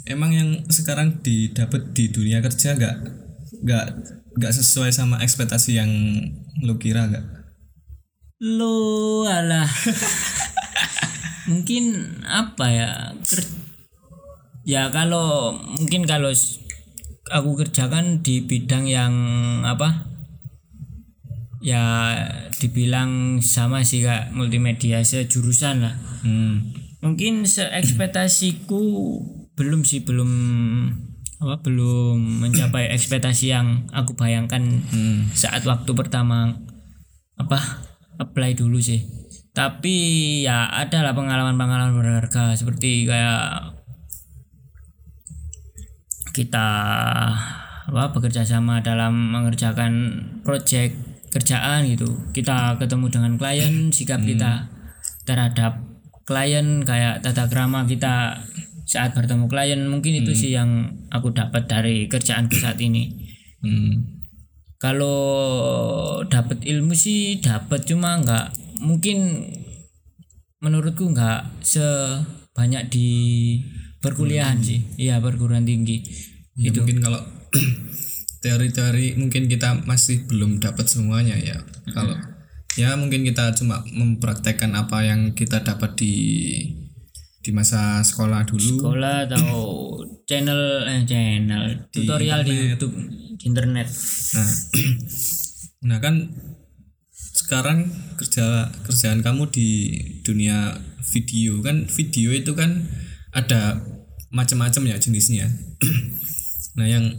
emang 0.09 0.31
yang 0.33 0.49
sekarang 0.71 1.21
didapat 1.21 1.93
di 1.93 2.09
dunia 2.09 2.41
kerja 2.41 2.77
nggak 2.77 2.95
nggak 3.61 3.85
nggak 4.37 4.53
sesuai 4.55 4.91
sama 4.95 5.19
ekspektasi 5.19 5.75
yang 5.75 5.91
lu 6.63 6.79
kira 6.79 7.07
gak? 7.11 7.25
Lo 8.41 9.27
alah. 9.27 9.67
mungkin 11.51 12.15
apa 12.25 12.65
ya? 12.71 12.89
ker- 13.21 13.53
ya 14.63 14.89
kalau 14.89 15.57
mungkin 15.77 16.07
kalau 16.07 16.31
aku 17.29 17.51
kerjakan 17.59 18.23
di 18.23 18.45
bidang 18.47 18.87
yang 18.87 19.13
apa? 19.67 20.09
Ya 21.61 21.83
dibilang 22.57 23.37
sama 23.45 23.85
sih 23.85 24.01
kak 24.01 24.33
multimedia 24.33 25.03
sejurusan 25.05 25.85
lah. 25.85 25.95
Hmm. 26.25 26.73
Mungkin 27.01 27.45
seekspektasiku 27.45 28.81
belum 29.59 29.83
sih 29.83 30.03
belum 30.07 30.31
apa 31.41 31.57
belum 31.65 32.45
mencapai 32.45 32.89
ekspektasi 32.95 33.49
yang 33.49 33.89
aku 33.91 34.13
bayangkan 34.13 34.61
Hmm. 34.93 35.27
saat 35.33 35.65
waktu 35.65 35.91
pertama 35.97 36.53
apa 37.35 37.59
apply 38.21 38.53
dulu 38.53 38.77
sih. 38.77 39.01
Tapi 39.51 39.95
ya 40.47 40.71
ada 40.71 41.03
lah 41.03 41.11
pengalaman-pengalaman 41.11 41.97
berharga 41.97 42.55
seperti 42.55 43.03
kayak 43.03 43.75
kita 46.31 46.67
apa 47.91 48.03
bekerja 48.15 48.47
sama 48.47 48.79
dalam 48.79 49.35
mengerjakan 49.35 49.91
project 50.47 50.95
kerjaan 51.33 51.83
gitu. 51.89 52.07
Kita 52.31 52.79
ketemu 52.79 53.05
dengan 53.11 53.33
klien 53.35 53.91
sikap 53.91 54.23
kita 54.23 54.71
terhadap 55.27 55.83
klien 56.23 56.85
kayak 56.87 57.19
tata 57.19 57.51
krama 57.51 57.83
kita 57.83 58.39
saat 58.91 59.15
bertemu 59.15 59.47
klien 59.47 59.80
mungkin 59.88 60.19
itu 60.19 60.36
sih 60.36 60.51
yang 60.51 60.99
aku 61.08 61.32
dapat 61.32 61.63
dari 61.71 62.12
kerjaanku 62.12 62.60
saat 62.60 62.75
ini. 62.84 63.32
Hmm. 63.62 64.17
kalau 64.82 66.25
dapat 66.25 66.65
ilmu 66.65 66.97
sih 66.97 67.38
dapat 67.38 67.86
cuma 67.86 68.17
nggak 68.17 68.49
mungkin 68.82 69.45
menurutku 70.58 71.06
nggak 71.13 71.62
sebanyak 71.62 72.89
di 72.89 73.10
perkuliahan 74.01 74.60
sih. 74.65 74.82
Iya 74.97 75.21
perguruan 75.21 75.69
tinggi. 75.69 76.01
Ya, 76.58 76.73
itu 76.73 76.82
mungkin 76.82 77.06
kalau 77.06 77.21
teori-teori 78.43 79.21
mungkin 79.21 79.45
kita 79.45 79.86
masih 79.86 80.25
belum 80.25 80.58
dapat 80.58 80.89
semuanya 80.89 81.38
ya. 81.38 81.62
Kalau 81.93 82.17
ya 82.73 82.97
mungkin 82.97 83.21
kita 83.21 83.54
cuma 83.54 83.86
mempraktekkan 83.86 84.73
apa 84.73 85.06
yang 85.06 85.38
kita 85.38 85.62
dapat 85.62 85.93
di 85.93 86.15
di 87.41 87.49
masa 87.49 88.06
sekolah 88.06 88.45
dulu. 88.45 88.77
sekolah 88.77 89.25
atau 89.25 89.49
channel 90.30 90.86
eh 90.86 91.01
channel 91.10 91.89
tutorial 91.89 92.45
di 92.45 92.73
YouTube 92.73 92.93
di 93.38 93.43
internet 93.49 93.89
Nah, 94.32 94.49
nah 95.89 95.97
kan 95.97 96.30
sekarang 97.12 97.89
kerja 98.15 98.69
kerjaan 98.86 99.25
kamu 99.25 99.49
di 99.51 99.69
dunia 100.21 100.77
video 101.12 101.60
kan 101.65 101.89
video 101.89 102.32
itu 102.32 102.54
kan 102.54 102.88
ada 103.36 103.82
macam-macam 104.32 104.95
ya 104.95 104.95
jenisnya. 105.01 105.51
nah 106.80 106.88
yang 106.88 107.12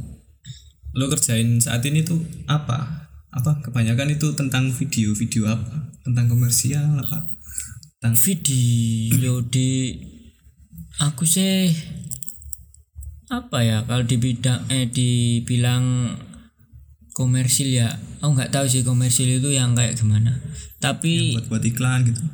lo 0.97 1.11
kerjain 1.13 1.61
saat 1.61 1.85
ini 1.85 2.07
tuh 2.07 2.23
apa? 2.49 3.11
Apa 3.33 3.65
kebanyakan 3.65 4.13
itu 4.13 4.33
tentang 4.39 4.73
video 4.73 5.13
video 5.13 5.49
apa? 5.51 5.93
Tentang 6.07 6.31
komersial 6.31 7.01
apa? 7.01 7.42
Tentang 8.03 8.19
video 8.19 9.39
di 9.47 9.95
aku 10.99 11.23
sih 11.23 11.71
apa 13.31 13.63
ya 13.63 13.87
kalau 13.87 14.03
di 14.03 14.19
bidang 14.19 14.67
eh 14.75 14.91
dibilang 14.91 16.11
komersil 17.15 17.71
ya 17.71 17.95
aku 18.19 18.35
nggak 18.35 18.51
tahu 18.51 18.67
sih 18.67 18.83
komersil 18.83 19.31
itu 19.39 19.55
yang 19.55 19.79
kayak 19.79 19.95
gimana. 19.95 20.35
Tapi 20.83 21.39
buat 21.39 21.47
buat 21.47 21.63
iklan 21.63 22.11
gitu. 22.11 22.27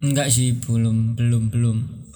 enggak 0.00 0.32
sih 0.32 0.56
belum 0.56 1.12
belum 1.12 1.52
belum. 1.52 2.08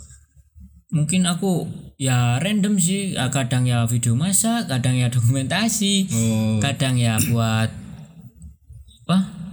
Mungkin 0.96 1.28
aku 1.28 1.68
ya 2.00 2.40
random 2.40 2.80
sih 2.80 3.12
Ah, 3.20 3.28
kadang 3.28 3.68
ya 3.68 3.84
video 3.84 4.16
masak 4.16 4.72
kadang 4.72 4.96
ya 4.96 5.12
dokumentasi 5.14 6.08
Oh, 6.16 6.64
kadang 6.64 6.96
ya 6.96 7.20
buat 7.28 7.68
apa 9.04 9.45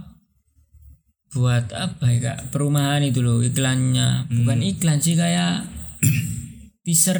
buat 1.34 1.66
apa 1.74 2.04
ya 2.08 2.18
kak? 2.22 2.38
Perumahan 2.54 3.02
itu 3.02 3.20
loh 3.20 3.42
iklannya. 3.42 4.30
Bukan 4.30 4.58
iklan 4.62 5.02
sih 5.02 5.18
kayak 5.18 5.66
teaser 6.86 7.18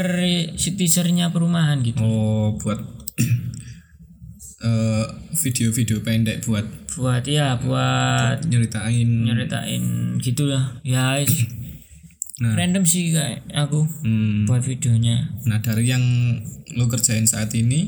si 0.55 0.79
teasernya 0.79 1.35
perumahan 1.35 1.83
gitu. 1.83 1.99
Oh 1.99 2.55
buat 2.57 2.79
eh, 4.65 5.07
video-video 5.35 6.01
pendek 6.01 6.47
buat 6.47 6.65
buat 6.95 7.27
ya 7.27 7.59
buat 7.59 8.47
nyeritain. 8.47 9.27
nyeritain 9.27 9.83
gitu 10.23 10.47
lah 10.47 10.79
ya 10.87 11.19
Nah. 12.35 12.51
random 12.59 12.83
sih 12.83 13.15
kayak 13.15 13.47
aku 13.55 13.87
Hmm. 14.03 14.43
buat 14.51 14.59
videonya. 14.67 15.39
Nah 15.47 15.63
dari 15.63 15.87
yang 15.87 16.03
lo 16.75 16.91
kerjain 16.91 17.31
saat 17.31 17.55
ini 17.55 17.87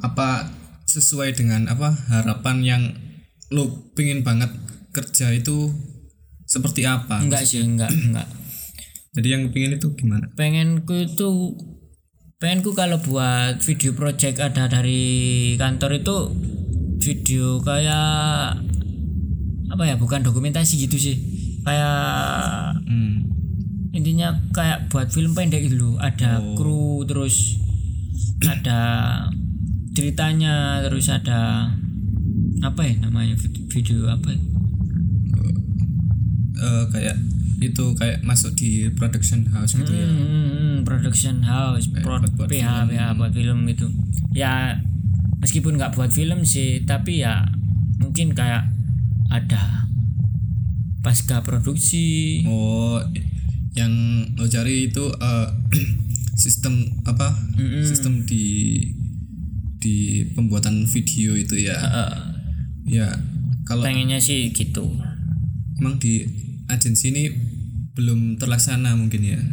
apa 0.00 0.48
sesuai 0.88 1.36
dengan 1.36 1.68
apa 1.68 1.92
harapan 2.08 2.56
yang 2.64 2.82
lo 3.52 3.92
pengen 3.92 4.24
banget 4.24 4.48
kerja 4.92 5.32
itu 5.32 5.72
seperti 6.44 6.84
apa? 6.84 7.18
enggak 7.18 7.42
sih 7.42 7.60
enggak 7.60 7.88
enggak 8.06 8.28
Jadi 9.12 9.28
yang 9.28 9.42
pengen 9.48 9.76
itu 9.76 9.92
gimana? 9.92 10.28
pengenku 10.32 10.94
itu 11.02 11.28
pengenku 12.36 12.72
kalau 12.72 12.96
buat 12.98 13.60
video 13.60 13.92
project 13.92 14.36
ada 14.38 14.66
dari 14.66 15.04
kantor 15.54 15.96
itu 15.96 16.16
video 16.98 17.60
kayak 17.60 18.56
apa 19.68 19.82
ya 19.82 19.94
bukan 19.94 20.20
dokumentasi 20.20 20.76
gitu 20.80 20.96
sih 20.96 21.16
kayak 21.60 22.76
Hmm. 22.82 23.24
intinya 23.90 24.32
kayak 24.50 24.88
buat 24.88 25.08
film 25.08 25.32
pendek 25.32 25.64
gitu 25.64 25.76
loh 25.78 25.94
ada 25.96 26.40
kru 26.54 27.00
terus 27.02 27.56
ada 28.42 28.80
ceritanya 29.90 30.80
terus 30.82 31.06
ada 31.06 31.68
apa 32.60 32.80
ya 32.82 32.94
namanya 32.98 33.34
vid- 33.34 33.66
video 33.66 34.08
apa 34.08 34.28
ya? 34.28 34.40
Eh, 36.62 36.84
kayak 36.88 37.16
itu 37.60 37.84
kayak 37.94 38.22
masuk 38.22 38.54
di 38.54 38.70
production 38.90 39.42
house 39.48 39.74
gitu 39.74 39.90
ya. 39.90 40.02
Hmm, 40.04 40.14
hmm, 40.16 40.46
hmm, 40.48 40.76
production 40.82 41.36
house, 41.40 41.86
prod, 41.92 42.22
buat- 42.22 42.34
buat 42.36 42.48
PH, 42.48 42.86
PH 42.88 43.02
buat 43.14 43.30
film 43.30 43.66
gitu. 43.66 43.86
Ya 44.32 44.78
meskipun 45.38 45.74
nggak 45.74 45.92
buat 45.92 46.08
film 46.08 46.42
sih, 46.44 46.82
tapi 46.82 47.18
ya 47.18 47.46
mungkin 47.98 48.30
kayak 48.32 48.66
ada 49.28 49.86
pasca 51.00 51.42
produksi. 51.42 52.42
Oh, 52.44 52.98
yang 53.72 53.90
lo 54.34 54.46
cari 54.46 54.86
itu 54.86 55.06
eh, 55.08 55.48
sistem 56.36 56.78
apa? 57.04 57.30
Sistem 57.82 58.22
di 58.22 58.78
di 59.76 59.96
pembuatan 60.30 60.82
video 60.84 61.34
itu 61.34 61.58
ya. 61.60 61.78
Eh, 61.78 62.14
Ya, 62.84 63.14
kalau 63.62 63.86
pengennya 63.86 64.18
sih 64.18 64.50
gitu. 64.50 64.98
emang 65.78 65.96
di 65.96 66.26
agensi 66.72 67.12
ini 67.12 67.24
belum 67.92 68.40
terlaksana 68.40 68.96
mungkin 68.96 69.20
ya. 69.22 69.40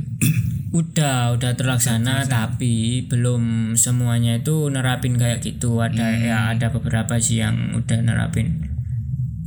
Udah, 0.70 1.34
udah 1.34 1.58
terlaksana, 1.58 2.30
tapi 2.30 3.02
belum 3.10 3.74
semuanya 3.74 4.38
itu 4.38 4.70
nerapin 4.70 5.18
kayak 5.18 5.42
gitu. 5.42 5.82
Ada 5.82 6.14
ya 6.22 6.38
ada 6.54 6.70
beberapa 6.70 7.18
sih 7.18 7.42
yang 7.42 7.74
udah 7.74 8.06
nerapin 8.06 8.70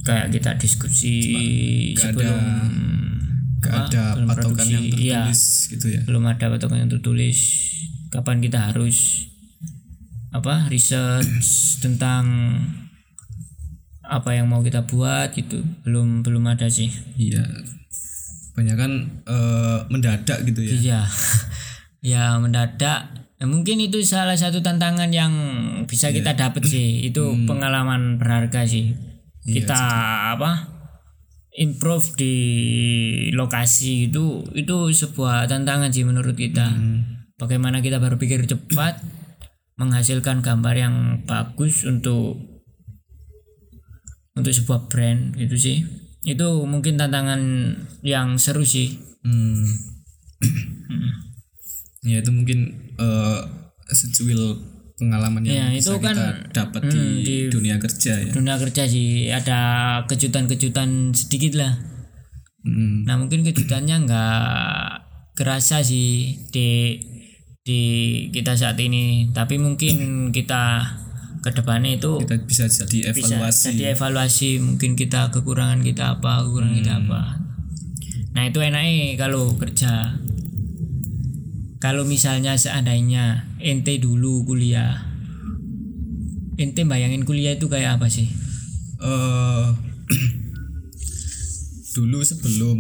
kayak 0.02 0.35
kita 0.35 0.58
diskusi 0.58 1.14
Gak 1.94 2.11
sebelum 2.11 2.42
ada 2.42 3.62
gak 3.62 3.74
ada 3.87 4.02
sebelum 4.18 4.26
patokan 4.26 4.50
produksi. 4.50 4.74
yang 4.74 4.85
tertulis 4.90 5.40
gitu 5.70 5.87
ya. 5.94 6.00
belum 6.02 6.24
ada 6.26 6.44
patokan 6.50 6.78
yang 6.82 6.90
tertulis 6.90 7.38
kapan 8.11 8.37
kita 8.42 8.58
harus 8.58 9.30
apa 10.35 10.66
research 10.66 11.79
tentang 11.79 12.25
apa 14.13 14.37
yang 14.37 14.52
mau 14.52 14.60
kita 14.60 14.85
buat 14.85 15.33
gitu. 15.33 15.65
Belum 15.88 16.21
belum 16.21 16.44
ada 16.52 16.69
sih. 16.69 16.92
Iya. 17.17 17.40
Banyak 18.52 18.77
kan 18.77 18.92
eh, 19.25 19.79
mendadak 19.88 20.44
gitu 20.44 20.60
ya. 20.60 20.73
iya. 20.77 21.00
Ya 22.02 22.35
mendadak. 22.42 23.15
Ya, 23.38 23.46
mungkin 23.46 23.79
itu 23.79 24.02
salah 24.02 24.35
satu 24.35 24.58
tantangan 24.58 25.15
yang 25.15 25.31
bisa 25.87 26.10
kita 26.10 26.35
dapat 26.35 26.67
sih. 26.67 27.06
Itu 27.06 27.46
pengalaman 27.46 28.19
berharga 28.19 28.67
sih. 28.67 28.98
Kita 29.46 29.79
apa 30.35 30.67
improve 31.54 32.19
di 32.19 32.35
lokasi 33.31 34.10
itu 34.10 34.42
itu 34.58 34.77
sebuah 34.90 35.46
tantangan 35.46 35.94
sih 35.94 36.02
menurut 36.02 36.35
kita. 36.35 36.75
Bagaimana 37.38 37.79
kita 37.79 38.02
berpikir 38.02 38.50
cepat 38.50 38.98
menghasilkan 39.79 40.42
gambar 40.42 40.75
yang 40.75 40.94
bagus 41.27 41.87
untuk 41.87 42.52
untuk 44.33 44.52
sebuah 44.52 44.88
brand 44.88 45.37
gitu 45.37 45.56
sih. 45.56 45.76
Itu 46.22 46.64
mungkin 46.64 46.96
tantangan 46.96 47.40
yang 48.00 48.38
seru 48.38 48.62
sih. 48.62 48.96
Hmm. 49.22 49.66
ya 52.02 52.18
itu 52.18 52.35
mungkin 52.35 52.58
eh, 52.98 53.40
secuil 53.87 54.58
pengalaman 54.98 55.42
yang 55.46 55.54
Ya, 55.54 55.66
bisa 55.70 55.94
itu 55.94 56.02
kan, 56.02 56.14
kita 56.14 56.26
dapat 56.50 56.83
di, 56.87 56.98
hmm, 56.98 57.14
di- 57.22 57.50
dunia 57.50 57.76
kerja 57.78 58.12
ya. 58.18 58.30
dunia 58.30 58.56
kerja 58.58 58.83
sih. 58.87 59.30
Ada 59.30 59.60
kejutan-kejutan 60.06 61.14
sedikit 61.14 61.58
lah. 61.58 61.72
Hmm, 62.62 63.02
nah 63.02 63.18
mungkin 63.18 63.42
kejutannya 63.42 64.06
nggak 64.06 64.90
kerasa 65.35 65.83
sih 65.83 66.38
di 66.50 66.98
di 67.62 67.80
kita 68.30 68.54
saat 68.54 68.78
ini. 68.78 69.30
Tapi 69.30 69.58
mungkin 69.58 70.30
kita 70.30 70.83
ke 71.43 71.51
depannya 71.51 71.99
itu 71.99 72.23
kita 72.23 72.38
bisa 72.47 72.65
jadi 72.71 73.11
bisa 73.11 73.35
evaluasi. 73.35 73.65
jadi 73.75 73.83
evaluasi 73.93 74.49
mungkin 74.63 74.95
kita 74.95 75.35
kekurangan 75.35 75.83
kita 75.83 76.17
apa 76.17 76.47
kekurangan 76.47 76.79
kita 76.79 76.95
Hmm. 76.95 77.03
apa. 77.05 77.23
Nah 78.33 78.43
itu 78.47 78.59
enaknya 78.63 79.19
kalau 79.19 79.53
kerja. 79.59 80.17
Kalau 81.77 82.07
misalnya 82.07 82.55
seandainya 82.55 83.51
ente 83.59 83.99
dulu 83.99 84.47
kuliah 84.47 85.03
ente 86.55 86.87
bayangin 86.87 87.27
kuliah 87.27 87.59
itu 87.59 87.67
kayak 87.67 87.99
apa 87.99 88.07
sih? 88.07 88.31
Eh 89.03 89.67
dulu 91.99 92.23
sebelum 92.23 92.79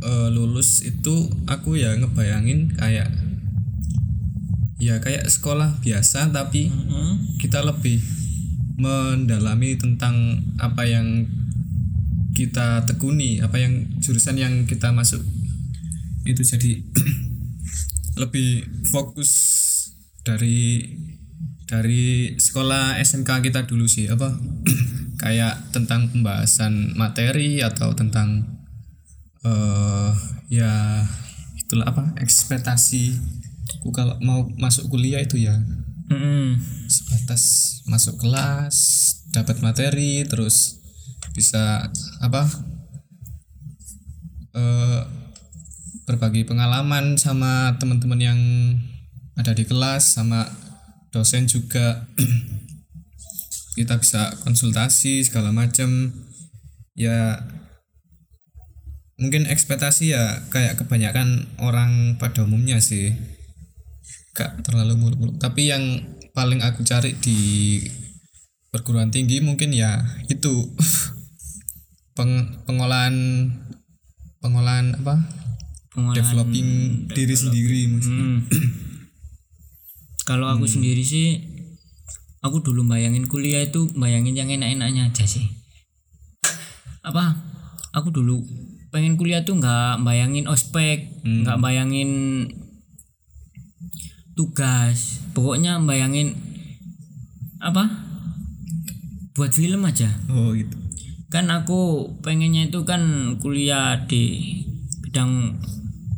eh, 0.00 0.28
lulus 0.32 0.80
itu 0.80 1.28
aku 1.44 1.76
ya 1.76 1.92
ngebayangin 1.94 2.72
kayak 2.74 3.06
ya 4.78 5.02
kayak 5.02 5.26
sekolah 5.26 5.82
biasa 5.82 6.30
tapi 6.30 6.70
Mm-mm. 6.70 7.38
kita 7.42 7.66
lebih 7.66 7.98
mendalami 8.78 9.74
tentang 9.74 10.38
apa 10.62 10.86
yang 10.86 11.26
kita 12.38 12.86
tekuni, 12.86 13.42
apa 13.42 13.58
yang 13.58 13.98
jurusan 13.98 14.38
yang 14.38 14.62
kita 14.70 14.94
masuk. 14.94 15.18
Itu 16.22 16.46
jadi 16.46 16.86
lebih 18.22 18.62
fokus 18.86 19.30
dari 20.22 20.86
dari 21.66 22.38
sekolah 22.38 23.02
SMK 23.02 23.50
kita 23.50 23.66
dulu 23.66 23.90
sih 23.90 24.06
apa? 24.06 24.30
Kayak 25.22 25.74
tentang 25.74 26.14
pembahasan 26.14 26.94
materi 26.94 27.58
atau 27.58 27.90
tentang 27.98 28.46
eh 29.42 30.14
ya 30.46 31.02
itulah 31.58 31.90
apa? 31.90 32.14
Ekspektasi 32.22 33.18
aku 33.78 33.94
kalau 33.94 34.18
mau 34.20 34.44
masuk 34.58 34.90
kuliah 34.90 35.22
itu 35.22 35.38
ya. 35.38 35.54
Mm-mm. 36.08 36.56
sebatas 36.88 37.44
masuk 37.84 38.16
kelas 38.16 38.76
dapat 39.28 39.60
materi 39.60 40.24
terus 40.24 40.80
bisa 41.36 41.84
apa 42.24 42.48
eh 44.56 45.04
berbagi 46.08 46.48
pengalaman 46.48 47.20
sama 47.20 47.76
teman-teman 47.76 48.16
yang 48.16 48.40
ada 49.36 49.52
di 49.52 49.68
kelas 49.68 50.16
sama 50.16 50.48
dosen 51.12 51.44
juga. 51.44 52.08
Kita 53.76 54.00
bisa 54.00 54.32
konsultasi 54.42 55.22
segala 55.22 55.52
macam. 55.52 56.10
Ya 56.96 57.44
mungkin 59.20 59.44
ekspektasi 59.44 60.16
ya 60.16 60.48
kayak 60.48 60.80
kebanyakan 60.82 61.46
orang 61.60 62.16
pada 62.16 62.46
umumnya 62.46 62.80
sih 62.80 63.37
gak 64.38 64.62
terlalu 64.62 64.94
muluk-muluk 64.94 65.36
tapi 65.42 65.74
yang 65.74 65.82
paling 66.30 66.62
aku 66.62 66.86
cari 66.86 67.18
di 67.18 67.82
perguruan 68.70 69.10
tinggi 69.10 69.42
mungkin 69.42 69.74
ya 69.74 69.98
itu 70.30 70.70
peng, 72.16 72.62
pengolahan 72.62 73.14
pengolahan 74.38 74.94
apa 75.02 75.18
Pengolahan- 75.90 76.14
developing 76.14 76.68
diri 77.10 77.34
sendiri 77.34 77.80
maksudnya. 77.90 78.22
Mm. 78.22 78.40
Kalau 80.28 80.46
aku 80.46 80.68
sendiri 80.68 81.02
sih, 81.02 81.42
aku 82.44 82.62
dulu 82.62 82.86
bayangin 82.86 83.26
kuliah 83.26 83.66
itu 83.66 83.90
bayangin 83.98 84.36
yang 84.38 84.46
enak-enaknya 84.46 85.10
aja 85.10 85.24
sih. 85.26 85.48
Apa? 87.08 87.34
Aku 87.98 88.14
dulu 88.14 88.44
pengen 88.94 89.18
kuliah 89.18 89.42
tuh 89.42 89.58
nggak 89.58 90.04
bayangin 90.06 90.46
ospek, 90.46 91.18
nggak 91.24 91.58
bayangin 91.58 92.10
tugas. 94.38 95.18
Pokoknya 95.34 95.82
bayangin 95.82 96.38
apa? 97.58 98.06
Buat 99.34 99.50
film 99.54 99.82
aja 99.82 100.06
oh 100.30 100.54
gitu 100.54 100.78
kan 101.28 101.44
aku 101.52 102.08
pengennya 102.24 102.72
itu 102.72 102.88
kan 102.88 103.36
kuliah 103.36 104.08
di 104.08 104.56
bidang 105.04 105.60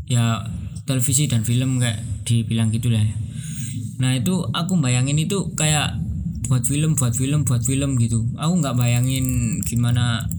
ya 0.07 0.47
televisi 0.87 1.27
dan 1.27 1.43
film 1.43 1.83
kayak 1.83 1.99
dibilang 2.23 2.71
gitu 2.71 2.95
lah 2.95 3.03
ya. 3.03 3.15
nah 3.99 4.15
itu 4.15 4.47
aku 4.55 4.79
bayangin 4.79 5.19
itu 5.19 5.51
kayak 5.59 5.99
buat 6.47 6.63
film 6.63 6.95
buat 6.95 7.15
film 7.15 7.43
buat 7.43 7.63
film 7.67 7.99
gitu 7.99 8.23
aku 8.39 8.53
nggak 8.63 8.79
bayangin 8.79 9.59
gimana 9.67 10.31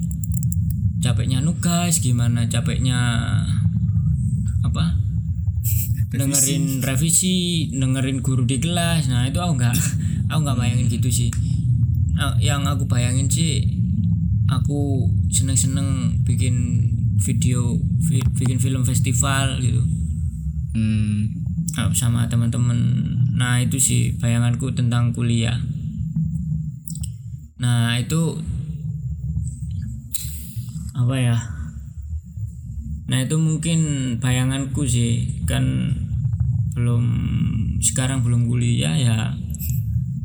capeknya 1.03 1.43
nugas 1.43 1.99
gimana 1.99 2.47
capeknya 2.47 2.99
dengerin 6.11 6.83
revisi 6.83 7.67
dengerin 7.71 8.19
guru 8.19 8.43
di 8.43 8.59
kelas. 8.59 9.07
Nah 9.07 9.27
itu 9.31 9.39
aku 9.39 9.55
nggak 9.55 9.75
aku 10.31 10.39
nggak 10.43 10.57
bayangin 10.59 10.87
gitu 10.91 11.07
sih. 11.07 11.31
Nah, 12.11 12.35
yang 12.37 12.67
aku 12.67 12.85
bayangin 12.85 13.31
sih 13.31 13.63
aku 14.51 15.07
seneng-seneng 15.31 16.21
bikin 16.27 16.55
video 17.21 17.79
vi- 18.03 18.31
bikin 18.35 18.59
film 18.59 18.83
festival 18.83 19.57
gitu. 19.63 19.81
Hmm, 20.75 21.31
Nah, 21.71 21.87
sama 21.95 22.27
teman-teman. 22.27 22.75
Nah 23.31 23.63
itu 23.63 23.79
sih 23.79 24.01
bayanganku 24.19 24.75
tentang 24.75 25.15
kuliah. 25.15 25.55
Nah 27.63 27.95
itu 27.95 28.35
apa 30.91 31.15
ya 31.15 31.37
nah 33.11 33.19
itu 33.19 33.35
mungkin 33.35 33.79
bayanganku 34.23 34.87
sih. 34.87 35.43
Kan 35.43 35.91
belum 36.71 37.03
sekarang 37.83 38.23
belum 38.23 38.47
kuliah 38.47 38.95
ya 38.95 39.35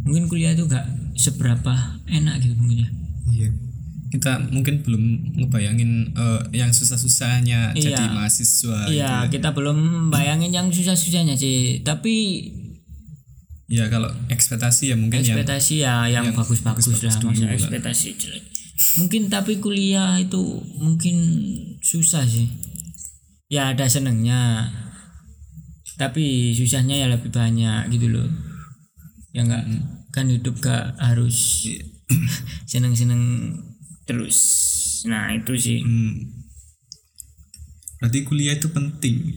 mungkin 0.07 0.31
kuliah 0.31 0.55
itu 0.55 0.71
gak 0.71 0.87
seberapa 1.19 1.99
enak 2.07 2.39
gitu 2.39 2.55
mungkin 2.55 2.87
ya. 2.87 2.91
Iya. 3.27 3.49
Kita 4.07 4.39
mungkin 4.55 4.87
belum 4.87 5.03
ngebayangin 5.43 6.15
eh, 6.15 6.43
yang 6.55 6.71
susah-susahnya 6.71 7.75
jadi 7.75 8.07
Iya. 8.07 8.15
mahasiswa 8.15 8.79
iya 8.87 9.13
kita 9.27 9.51
belum 9.51 10.09
bayangin 10.15 10.55
yang 10.55 10.71
susah-susahnya 10.71 11.35
sih. 11.35 11.83
Tapi 11.83 12.15
ya 13.67 13.91
kalau 13.91 14.07
ekspektasi 14.31 14.95
ya 14.95 14.97
mungkin 14.97 15.27
yang 15.27 15.35
ekspektasi 15.35 15.75
ya 15.83 16.07
yang 16.07 16.31
bagus-bagus 16.31 16.87
lah 16.87 17.19
masa 17.19 17.51
lah. 17.51 17.59
ekspektasi 17.59 18.07
jelek. 18.15 18.45
Mungkin 19.03 19.27
tapi 19.27 19.59
kuliah 19.59 20.23
itu 20.23 20.63
mungkin 20.79 21.17
susah 21.83 22.23
sih 22.23 22.47
ya 23.47 23.73
ada 23.75 23.87
senengnya. 23.87 24.71
Tapi 25.97 26.53
susahnya 26.53 27.01
ya 27.01 27.07
lebih 27.09 27.33
banyak 27.33 27.89
gitu 27.89 28.13
loh. 28.13 28.29
Ya 29.33 29.45
enggak 29.49 29.65
kan 30.13 30.29
hidup 30.33 30.61
gak 30.61 30.97
harus 30.97 31.69
seneng-seneng 32.71 33.53
terus. 34.05 34.39
Nah 35.09 35.33
itu 35.33 35.57
sih. 35.57 35.81
Hmm, 35.81 36.45
berarti 38.01 38.25
kuliah 38.25 38.57
itu 38.57 38.69
penting. 38.73 39.37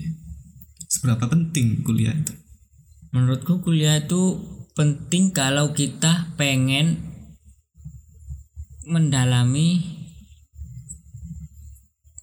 Seberapa 0.90 1.30
penting 1.30 1.86
kuliah 1.86 2.16
itu? 2.16 2.34
Menurutku 3.16 3.64
kuliah 3.64 4.04
itu 4.04 4.40
penting 4.76 5.36
kalau 5.36 5.76
kita 5.76 6.32
pengen 6.40 7.10
mendalami 8.90 10.00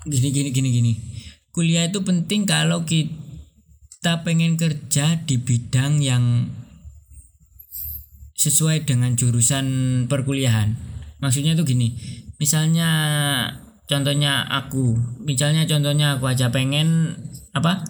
gini 0.06 0.28
gini 0.34 0.50
gini 0.50 0.68
gini 0.70 0.92
kuliah 1.56 1.88
itu 1.88 2.04
penting 2.04 2.44
kalau 2.44 2.84
kita 2.84 4.20
pengen 4.28 4.60
kerja 4.60 5.24
di 5.24 5.40
bidang 5.40 6.04
yang 6.04 6.52
sesuai 8.36 8.84
dengan 8.84 9.16
jurusan 9.16 9.66
perkuliahan. 10.04 10.76
Maksudnya 11.24 11.56
itu 11.56 11.64
gini 11.64 11.96
misalnya 12.36 12.90
contohnya 13.88 14.44
aku 14.44 15.00
misalnya 15.24 15.64
contohnya 15.64 16.20
aku 16.20 16.28
aja 16.28 16.52
pengen 16.52 17.16
apa 17.56 17.80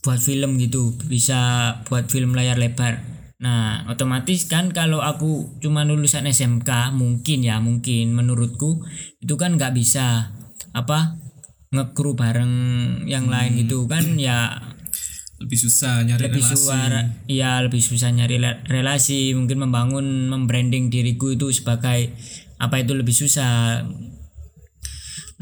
buat 0.00 0.16
film 0.16 0.56
gitu 0.56 0.96
bisa 1.04 1.40
buat 1.84 2.08
film 2.08 2.32
layar 2.32 2.56
lebar. 2.56 3.04
Nah 3.44 3.84
otomatis 3.92 4.48
kan 4.48 4.72
kalau 4.72 5.04
aku 5.04 5.60
cuma 5.60 5.84
lulusan 5.84 6.24
SMK 6.24 6.96
mungkin 6.96 7.44
ya 7.44 7.60
mungkin 7.60 8.16
menurutku 8.16 8.80
itu 9.20 9.34
kan 9.36 9.60
nggak 9.60 9.76
bisa 9.76 10.32
apa 10.72 11.23
ngekru 11.74 12.14
bareng 12.14 12.54
yang 13.10 13.26
lain 13.26 13.58
gitu 13.66 13.90
kan 13.90 14.14
ya 14.14 14.62
lebih 15.42 15.58
susah 15.58 16.06
nyari 16.06 16.30
lebih 16.30 16.40
relasi. 16.46 16.54
suara 16.56 17.00
ya 17.26 17.58
lebih 17.60 17.82
susah 17.82 18.08
nyari 18.14 18.38
rela- 18.38 18.62
relasi 18.70 19.34
mungkin 19.34 19.66
membangun 19.66 20.30
membranding 20.30 20.88
diriku 20.88 21.34
itu 21.34 21.50
sebagai 21.50 22.14
apa 22.62 22.80
itu 22.80 22.94
lebih 22.94 23.12
susah. 23.12 23.82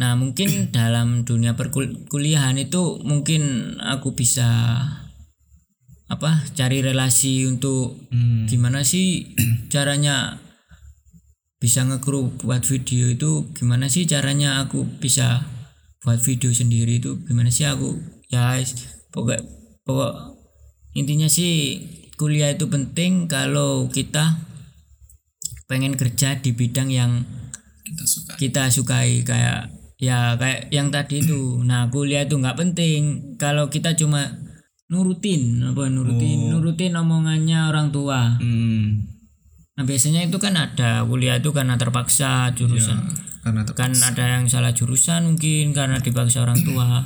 Nah 0.01 0.13
mungkin 0.17 0.49
dalam 0.77 1.23
dunia 1.29 1.55
perkuliahan 1.55 2.57
itu 2.59 2.99
mungkin 3.05 3.77
aku 3.79 4.17
bisa 4.17 4.49
apa 6.09 6.45
cari 6.53 6.85
relasi 6.85 7.45
untuk 7.49 7.97
Hmm. 8.13 8.45
gimana 8.49 8.85
sih 8.85 9.33
caranya 9.73 10.41
bisa 11.63 11.87
ngekru 11.87 12.43
buat 12.43 12.67
video 12.67 13.07
itu 13.07 13.55
gimana 13.55 13.87
sih 13.87 14.03
caranya 14.11 14.67
aku 14.67 14.83
bisa 14.99 15.47
buat 16.03 16.19
video 16.19 16.51
sendiri 16.51 16.99
itu 16.99 17.23
gimana 17.27 17.49
sih 17.49 17.67
aku? 17.67 17.99
Ya 18.27 18.59
pokok 19.15 19.39
pokok 19.87 20.39
intinya 20.99 21.31
sih 21.31 21.79
kuliah 22.19 22.53
itu 22.53 22.67
penting 22.69 23.31
kalau 23.31 23.87
kita 23.89 24.39
pengen 25.71 25.97
kerja 25.97 26.37
di 26.43 26.53
bidang 26.53 26.93
yang 26.93 27.25
kita 27.87 28.05
suka 28.05 28.33
kita 28.37 28.63
sukai 28.69 29.23
kayak 29.23 29.73
ya 30.03 30.35
kayak 30.37 30.69
yang 30.75 30.91
tadi 30.91 31.23
itu. 31.23 31.63
Nah 31.63 31.87
kuliah 31.89 32.27
itu 32.27 32.35
nggak 32.35 32.59
penting 32.59 33.35
kalau 33.39 33.71
kita 33.71 33.95
cuma 33.95 34.27
nurutin 34.91 35.63
apa 35.65 35.89
nurutin 35.89 36.51
nurutin 36.53 36.93
omongannya 36.99 37.71
orang 37.71 37.95
tua. 37.95 38.37
Hmm. 38.43 39.09
nah 39.73 39.89
biasanya 39.89 40.29
itu 40.29 40.37
kan 40.37 40.53
ada 40.53 41.01
kuliah 41.09 41.41
itu 41.41 41.49
karena 41.49 41.81
terpaksa 41.81 42.53
jurusan 42.53 43.09
karena 43.43 43.67
ter- 43.67 43.75
kan 43.75 43.91
ada 43.91 44.39
yang 44.39 44.47
salah 44.47 44.71
jurusan 44.71 45.35
mungkin 45.35 45.75
karena 45.75 45.99
dipaksa 45.99 46.47
orang 46.47 46.63
tua. 46.63 47.03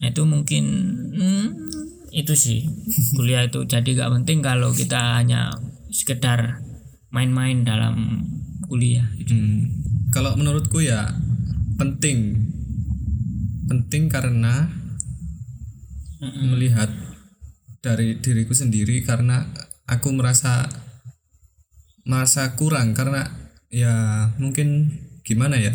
Nah 0.00 0.08
itu 0.12 0.22
mungkin 0.28 0.64
hmm, 1.16 1.46
itu 2.12 2.34
sih. 2.36 2.68
Kuliah 3.16 3.48
itu 3.48 3.64
jadi 3.64 3.88
gak 3.96 4.12
penting 4.22 4.44
kalau 4.44 4.70
kita 4.76 5.18
hanya 5.18 5.50
sekedar 5.88 6.60
main-main 7.08 7.64
dalam 7.64 8.20
kuliah. 8.68 9.08
Hmm. 9.26 9.72
Kalau 10.12 10.36
menurutku 10.36 10.84
ya 10.84 11.10
penting, 11.80 12.44
penting 13.66 14.12
karena 14.12 14.68
melihat 16.24 16.88
dari 17.84 18.16
diriku 18.16 18.56
sendiri 18.56 19.04
karena 19.04 19.44
aku 19.84 20.12
merasa 20.12 20.68
merasa 22.04 22.56
kurang. 22.56 22.92
Karena 22.92 23.24
ya 23.72 24.28
mungkin 24.38 25.00
gimana 25.24 25.56
ya? 25.56 25.72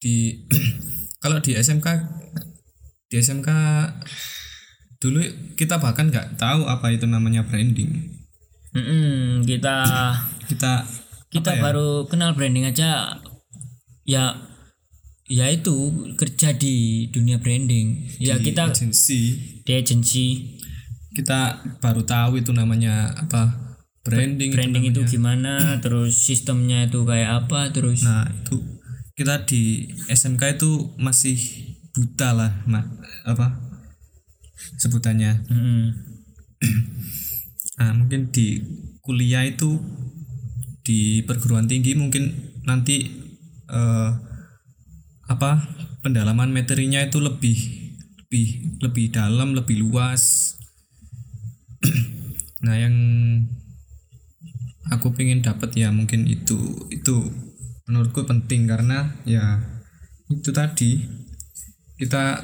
Di 0.00 0.48
kalau 1.22 1.38
di 1.44 1.54
SMK 1.54 1.86
di 3.08 3.14
SMK 3.20 3.48
dulu 4.98 5.22
kita 5.54 5.78
bahkan 5.78 6.10
nggak 6.10 6.40
tahu 6.40 6.66
apa 6.66 6.90
itu 6.90 7.06
namanya 7.06 7.46
branding. 7.46 8.18
Mm-mm, 8.74 9.44
kita 9.44 9.84
kita 10.50 10.88
kita 11.28 11.50
ya? 11.56 11.60
baru 11.60 12.08
kenal 12.08 12.32
branding 12.34 12.64
aja 12.64 13.20
ya 14.08 14.48
ya 15.28 15.46
itu 15.52 15.92
kerja 16.16 16.56
di 16.56 17.06
dunia 17.12 17.36
branding. 17.38 18.16
Ya 18.18 18.40
di 18.40 18.50
kita 18.50 18.72
agensi. 18.72 19.36
di 19.62 19.72
agensi. 19.76 20.56
Kita 21.12 21.60
baru 21.84 22.02
tahu 22.08 22.40
itu 22.40 22.52
namanya 22.56 23.12
apa 23.12 23.68
branding 24.08 24.50
branding 24.56 24.84
itu 24.88 25.00
namanya. 25.04 25.12
gimana 25.12 25.54
terus 25.84 26.16
sistemnya 26.16 26.88
itu 26.88 27.04
kayak 27.04 27.44
apa 27.44 27.68
terus 27.76 28.00
nah 28.08 28.24
itu 28.24 28.56
kita 29.18 29.42
di 29.50 29.90
SMK 30.06 30.62
itu 30.62 30.94
masih 30.94 31.34
buta 31.90 32.30
lah 32.30 32.52
nah, 32.70 32.86
apa? 33.26 33.58
Sebutannya. 34.78 35.42
Mm-mm. 35.50 35.86
nah 37.82 37.90
mungkin 37.98 38.30
di 38.30 38.62
kuliah 39.02 39.42
itu 39.42 39.82
di 40.86 41.26
perguruan 41.26 41.66
tinggi 41.66 41.98
mungkin 41.98 42.54
nanti 42.62 43.10
eh, 43.66 44.10
apa 45.26 45.50
pendalaman 46.00 46.54
materinya 46.54 47.02
itu 47.02 47.18
lebih 47.18 47.58
lebih 48.22 48.78
lebih 48.86 49.06
dalam 49.10 49.58
lebih 49.58 49.82
luas. 49.82 50.54
Nah 52.58 52.74
yang 52.74 52.90
aku 54.90 55.14
pengen 55.14 55.46
dapat 55.46 55.78
ya 55.78 55.94
mungkin 55.94 56.26
itu 56.26 56.58
itu 56.90 57.22
menurutku 57.88 58.28
penting 58.28 58.68
karena 58.68 59.16
ya 59.24 59.64
itu 60.28 60.52
tadi. 60.52 61.02
Kita 61.98 62.38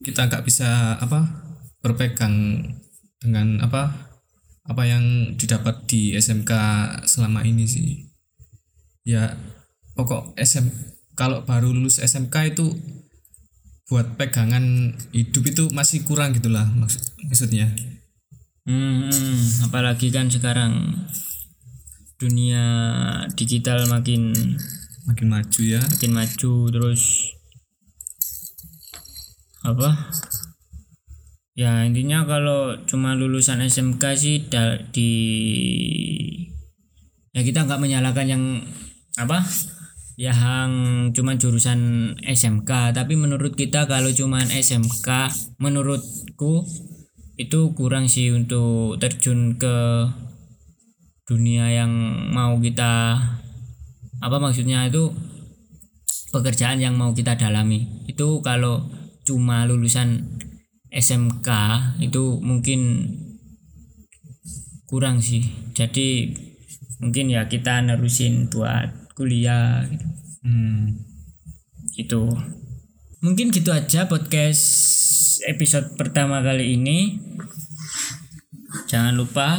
kita 0.00 0.20
nggak 0.30 0.44
bisa 0.46 0.96
apa 0.96 1.44
berpegang 1.84 2.64
dengan 3.20 3.60
apa 3.60 4.08
apa 4.66 4.82
yang 4.86 5.36
didapat 5.36 5.84
di 5.84 6.14
SMK 6.16 6.52
selama 7.04 7.44
ini 7.44 7.68
sih. 7.68 8.08
Ya 9.04 9.36
pokok 9.98 10.38
SM 10.38 10.96
kalau 11.18 11.42
baru 11.42 11.72
lulus 11.72 11.98
SMK 11.98 12.56
itu 12.56 12.72
buat 13.86 14.18
pegangan 14.18 14.98
hidup 15.14 15.46
itu 15.46 15.64
masih 15.70 16.02
kurang 16.02 16.34
gitulah 16.34 16.66
maksud 16.74 17.02
maksudnya. 17.26 17.70
Hmm, 18.66 19.06
hmm. 19.06 19.70
apalagi 19.70 20.10
kan 20.10 20.26
sekarang 20.26 20.90
dunia 22.16 22.64
digital 23.36 23.84
makin 23.92 24.32
makin 25.04 25.28
maju 25.28 25.60
ya. 25.62 25.80
makin 25.84 26.12
maju 26.16 26.52
terus 26.72 27.02
apa? 29.66 30.12
Ya 31.56 31.84
intinya 31.88 32.28
kalau 32.28 32.84
cuma 32.84 33.16
lulusan 33.16 33.64
SMK 33.64 34.02
sih 34.16 34.36
da- 34.48 34.80
di 34.92 35.10
ya 37.32 37.40
kita 37.40 37.64
nggak 37.64 37.80
menyalahkan 37.80 38.26
yang 38.28 38.44
apa? 39.16 39.44
Yang 40.16 40.70
cuma 41.12 41.36
jurusan 41.36 42.12
SMK 42.24 42.96
tapi 42.96 43.20
menurut 43.20 43.52
kita 43.52 43.84
kalau 43.84 44.08
cuma 44.12 44.40
SMK 44.40 45.08
menurutku 45.60 46.64
itu 47.36 47.60
kurang 47.76 48.08
sih 48.08 48.32
untuk 48.32 48.96
terjun 48.96 49.60
ke 49.60 49.76
dunia 51.26 51.66
yang 51.74 51.90
mau 52.30 52.54
kita 52.62 53.18
apa 54.22 54.36
maksudnya 54.38 54.86
itu 54.86 55.10
pekerjaan 56.30 56.78
yang 56.78 56.94
mau 56.94 57.10
kita 57.10 57.34
dalami 57.34 58.06
itu 58.06 58.40
kalau 58.46 58.86
cuma 59.26 59.66
lulusan 59.66 60.38
SMK 60.94 61.48
itu 61.98 62.38
mungkin 62.38 63.10
kurang 64.86 65.18
sih 65.18 65.42
jadi 65.74 66.30
mungkin 67.02 67.28
ya 67.28 67.50
kita 67.50 67.82
nerusin 67.82 68.46
buat 68.48 69.12
kuliah 69.18 69.82
gitu. 69.90 70.06
hmm. 70.46 70.84
gitu 71.98 72.22
mungkin 73.18 73.50
gitu 73.50 73.74
aja 73.74 74.06
podcast 74.06 74.62
episode 75.50 75.98
pertama 75.98 76.38
kali 76.40 76.78
ini 76.78 77.18
jangan 78.86 79.18
lupa 79.18 79.58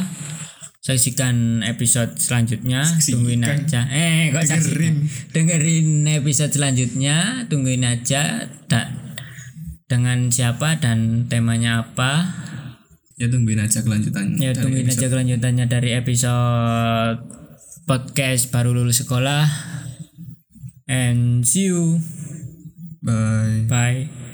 saksikan 0.88 1.60
episode 1.68 2.16
selanjutnya. 2.16 2.80
Tungguin 2.96 3.44
aja. 3.44 3.84
Eh 3.92 4.32
kok 4.32 4.48
saksikan? 4.48 5.04
Dengerin. 5.36 6.08
Episode 6.08 6.56
selanjutnya. 6.56 7.44
Tungguin 7.52 7.84
aja. 7.84 8.48
Da- 8.72 9.08
dengan 9.88 10.28
siapa 10.32 10.80
dan 10.80 11.28
temanya 11.28 11.84
apa. 11.84 12.24
Ya 13.18 13.26
tungguin 13.26 13.58
aja 13.58 13.82
kelanjutannya 13.82 14.38
ya 14.38 14.52
tungguin 14.54 14.86
episode. 14.86 15.00
aja 15.00 15.06
kelanjutannya 15.10 15.66
dari 15.66 15.90
episode 15.96 17.18
podcast 17.88 18.52
baru 18.52 18.76
lulus 18.76 19.02
sekolah. 19.02 19.48
And 20.88 21.42
see 21.44 21.68
you. 21.72 22.00
Bye. 23.02 23.68
Bye 23.68 24.27